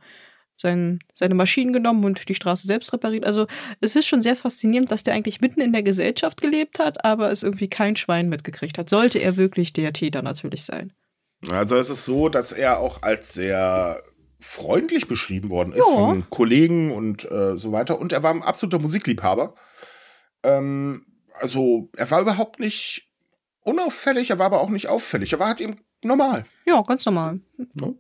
[0.58, 3.26] sein, seine Maschinen genommen und die Straße selbst repariert.
[3.26, 3.48] Also
[3.82, 7.32] es ist schon sehr faszinierend, dass der eigentlich mitten in der Gesellschaft gelebt hat, aber
[7.32, 8.90] es irgendwie kein Schwein mitgekriegt hat.
[8.90, 10.94] Sollte er wirklich der Täter natürlich sein.
[11.50, 14.02] Also es ist so, dass er auch als sehr
[14.40, 15.96] freundlich beschrieben worden ist ja.
[15.96, 18.00] von Kollegen und äh, so weiter.
[18.00, 19.56] Und er war ein absoluter Musikliebhaber.
[20.44, 21.04] Ähm,
[21.34, 23.10] also er war überhaupt nicht
[23.62, 25.34] unauffällig, er war aber auch nicht auffällig.
[25.34, 26.46] Er war halt eben normal.
[26.66, 27.40] Ja, ganz normal.
[27.74, 27.94] Ja.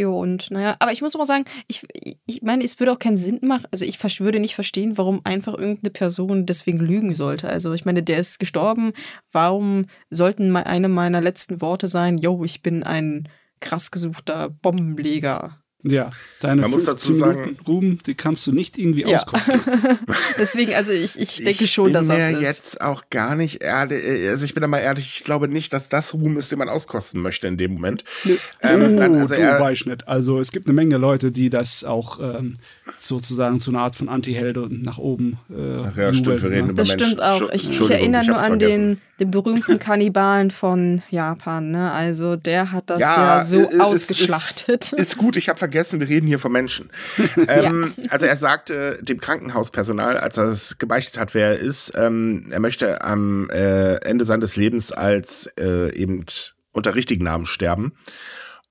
[0.00, 1.86] Jo, und naja, aber ich muss auch sagen, ich,
[2.24, 3.66] ich meine, es würde auch keinen Sinn machen.
[3.70, 7.50] Also ich würde nicht verstehen, warum einfach irgendeine Person deswegen lügen sollte.
[7.50, 8.94] Also ich meine, der ist gestorben.
[9.30, 13.28] Warum sollten eine meiner letzten Worte sein, yo, ich bin ein
[13.60, 15.59] krass gesuchter Bombenleger?
[15.82, 16.10] Ja,
[16.40, 19.16] deine Man 15 Minuten Ruhm, die kannst du nicht irgendwie ja.
[19.16, 19.60] auskosten.
[20.38, 22.24] Deswegen, also ich, ich denke ich schon, dass das ist.
[22.24, 25.48] Ich bin jetzt auch gar nicht ehrlich, also ich bin da mal ehrlich, ich glaube
[25.48, 28.04] nicht, dass das Ruhm ist, den man auskosten möchte in dem Moment.
[28.24, 28.36] Nö.
[28.62, 30.06] Ähm, oh, also du weißt nicht.
[30.06, 32.54] Also es gibt eine Menge Leute, die das auch ähm,
[32.98, 36.66] sozusagen zu einer Art von Anti-Held und nach oben äh, Ach ja, stimmt, wir reden
[36.66, 36.72] ne?
[36.72, 37.48] über Das stimmt auch.
[37.52, 41.70] Ich, ich erinnere nur an den, den berühmten Kannibalen von Japan.
[41.70, 41.90] Ne?
[41.90, 44.92] Also der hat das ja, ja so ist, ausgeschlachtet.
[44.92, 46.90] Ist, ist gut, ich habe vergessen, wir reden hier von Menschen.
[47.48, 47.94] ähm.
[48.08, 52.60] Also er sagte dem Krankenhauspersonal, als er es gebeichtet hat, wer er ist, ähm, er
[52.60, 56.24] möchte am äh, Ende seines Lebens als äh, eben
[56.72, 57.92] unter richtigen Namen sterben.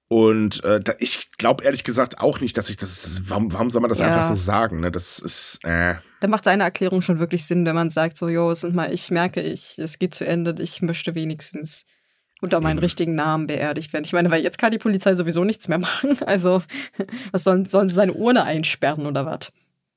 [0.10, 3.22] Und äh, da, ich glaube ehrlich gesagt auch nicht, dass ich das.
[3.30, 4.08] Warum, warum soll man das ja.
[4.08, 4.80] einfach so sagen?
[4.80, 4.92] Ne?
[4.92, 5.60] Das ist.
[5.64, 5.96] Äh.
[6.20, 8.92] Da macht seine Erklärung schon wirklich Sinn, wenn man sagt, so, jo, es sind mal,
[8.92, 11.86] ich merke, ich, es geht zu Ende, ich möchte wenigstens
[12.42, 12.84] unter meinen mhm.
[12.84, 14.06] richtigen Namen beerdigt werden.
[14.06, 16.18] Ich meine, weil jetzt kann die Polizei sowieso nichts mehr machen.
[16.26, 16.62] Also,
[17.32, 19.52] was sollen, sollen sie seine Urne einsperren oder was?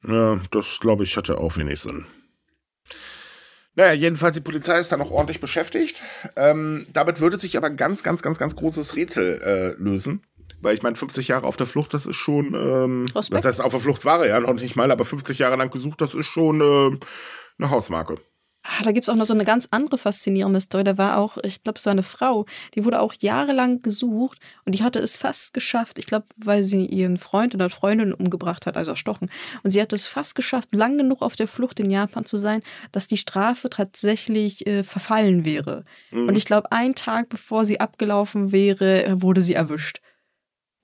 [0.06, 2.06] Ja, das glaube ich hatte auch wenig Sinn.
[3.74, 6.02] Naja, jedenfalls, die Polizei ist da noch ordentlich beschäftigt.
[6.36, 10.22] Ähm, damit würde sich aber ein ganz, ganz, ganz, ganz großes Rätsel äh, lösen.
[10.60, 12.54] Weil ich meine, 50 Jahre auf der Flucht, das ist schon.
[12.54, 15.56] Ähm, das heißt, auf der Flucht war er ja noch nicht mal, aber 50 Jahre
[15.56, 16.60] lang gesucht, das ist schon.
[16.60, 16.98] Äh,
[17.58, 18.18] Eine Hausmarke.
[18.64, 20.84] Ah, da gibt es auch noch so eine ganz andere faszinierende Story.
[20.84, 24.76] Da war auch, ich glaube, es war eine Frau, die wurde auch jahrelang gesucht und
[24.76, 25.98] die hatte es fast geschafft.
[25.98, 29.30] Ich glaube, weil sie ihren Freund oder Freundin umgebracht hat, also erstochen.
[29.64, 32.62] Und sie hatte es fast geschafft, lang genug auf der Flucht in Japan zu sein,
[32.92, 35.84] dass die Strafe tatsächlich äh, verfallen wäre.
[36.12, 36.28] Mhm.
[36.28, 40.00] Und ich glaube, einen Tag bevor sie abgelaufen wäre, wurde sie erwischt.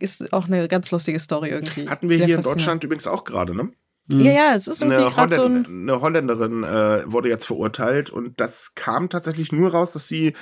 [0.00, 1.88] Ist auch eine ganz lustige Story irgendwie.
[1.88, 3.70] Hatten wir Sehr hier in Deutschland übrigens auch gerade, ne?
[4.08, 4.20] Mhm.
[4.20, 8.40] Ja, ja, es ist irgendwie Holländ so ein eine Holländerin äh, wurde jetzt verurteilt und
[8.40, 10.34] das kam tatsächlich nur raus, dass sie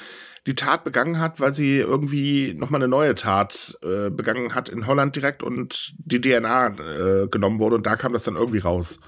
[0.47, 4.87] die Tat begangen hat, weil sie irgendwie nochmal eine neue Tat äh, begangen hat in
[4.87, 9.01] Holland direkt und die DNA äh, genommen wurde und da kam das dann irgendwie raus.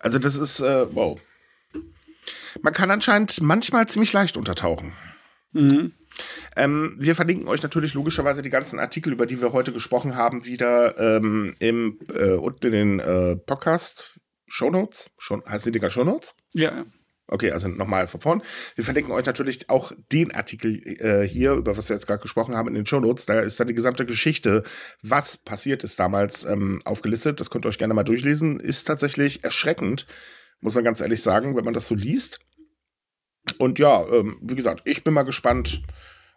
[0.00, 1.20] Also das ist, äh, wow.
[2.60, 4.92] Man kann anscheinend manchmal ziemlich leicht untertauchen.
[5.52, 5.92] Mhm.
[6.56, 10.44] Ähm, wir verlinken euch natürlich logischerweise die ganzen Artikel, über die wir heute gesprochen haben,
[10.44, 15.10] wieder ähm, im, äh, unten in den äh, Podcast Shownotes.
[15.18, 16.34] Schon, heißt die Dinger Shownotes?
[16.52, 16.84] Ja.
[17.32, 18.42] Okay, also nochmal von vorn.
[18.74, 22.54] Wir verlinken euch natürlich auch den Artikel äh, hier, über was wir jetzt gerade gesprochen
[22.54, 23.24] haben, in den Shownotes.
[23.24, 24.64] Da ist dann die gesamte Geschichte,
[25.00, 27.40] was passiert ist damals, ähm, aufgelistet.
[27.40, 28.60] Das könnt ihr euch gerne mal durchlesen.
[28.60, 30.06] Ist tatsächlich erschreckend,
[30.60, 32.40] muss man ganz ehrlich sagen, wenn man das so liest.
[33.58, 35.82] Und ja, ähm, wie gesagt, ich bin mal gespannt,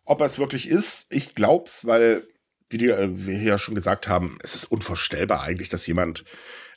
[0.05, 1.07] ob er es wirklich ist.
[1.11, 2.27] Ich glaub's, weil,
[2.69, 6.25] wie die, äh, wir hier ja schon gesagt haben, es ist unvorstellbar eigentlich, dass jemand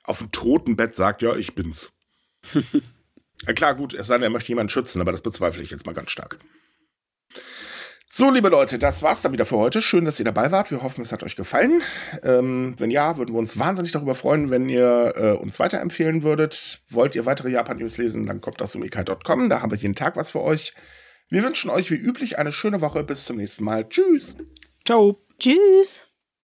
[0.05, 1.93] auf dem Totenbett sagt, ja, ich bin's.
[3.55, 5.95] klar, gut, es sei denn, er möchte jemanden schützen, aber das bezweifle ich jetzt mal
[5.95, 6.39] ganz stark.
[8.11, 9.83] So, liebe Leute, das war's dann wieder für heute.
[9.83, 10.71] Schön, dass ihr dabei wart.
[10.71, 11.83] Wir hoffen, es hat euch gefallen.
[12.23, 16.81] Ähm, wenn ja, würden wir uns wahnsinnig darüber freuen, wenn ihr äh, uns weiterempfehlen würdet.
[16.89, 19.51] Wollt ihr weitere Japan-News lesen, dann kommt auf sumikai.com.
[19.51, 20.73] Da haben wir jeden Tag was für euch.
[21.29, 23.05] Wir wünschen euch wie üblich eine schöne Woche.
[23.05, 23.87] Bis zum nächsten Mal.
[23.87, 24.39] Tschüss.
[24.87, 25.21] Ciao.
[25.39, 26.08] Tschüss.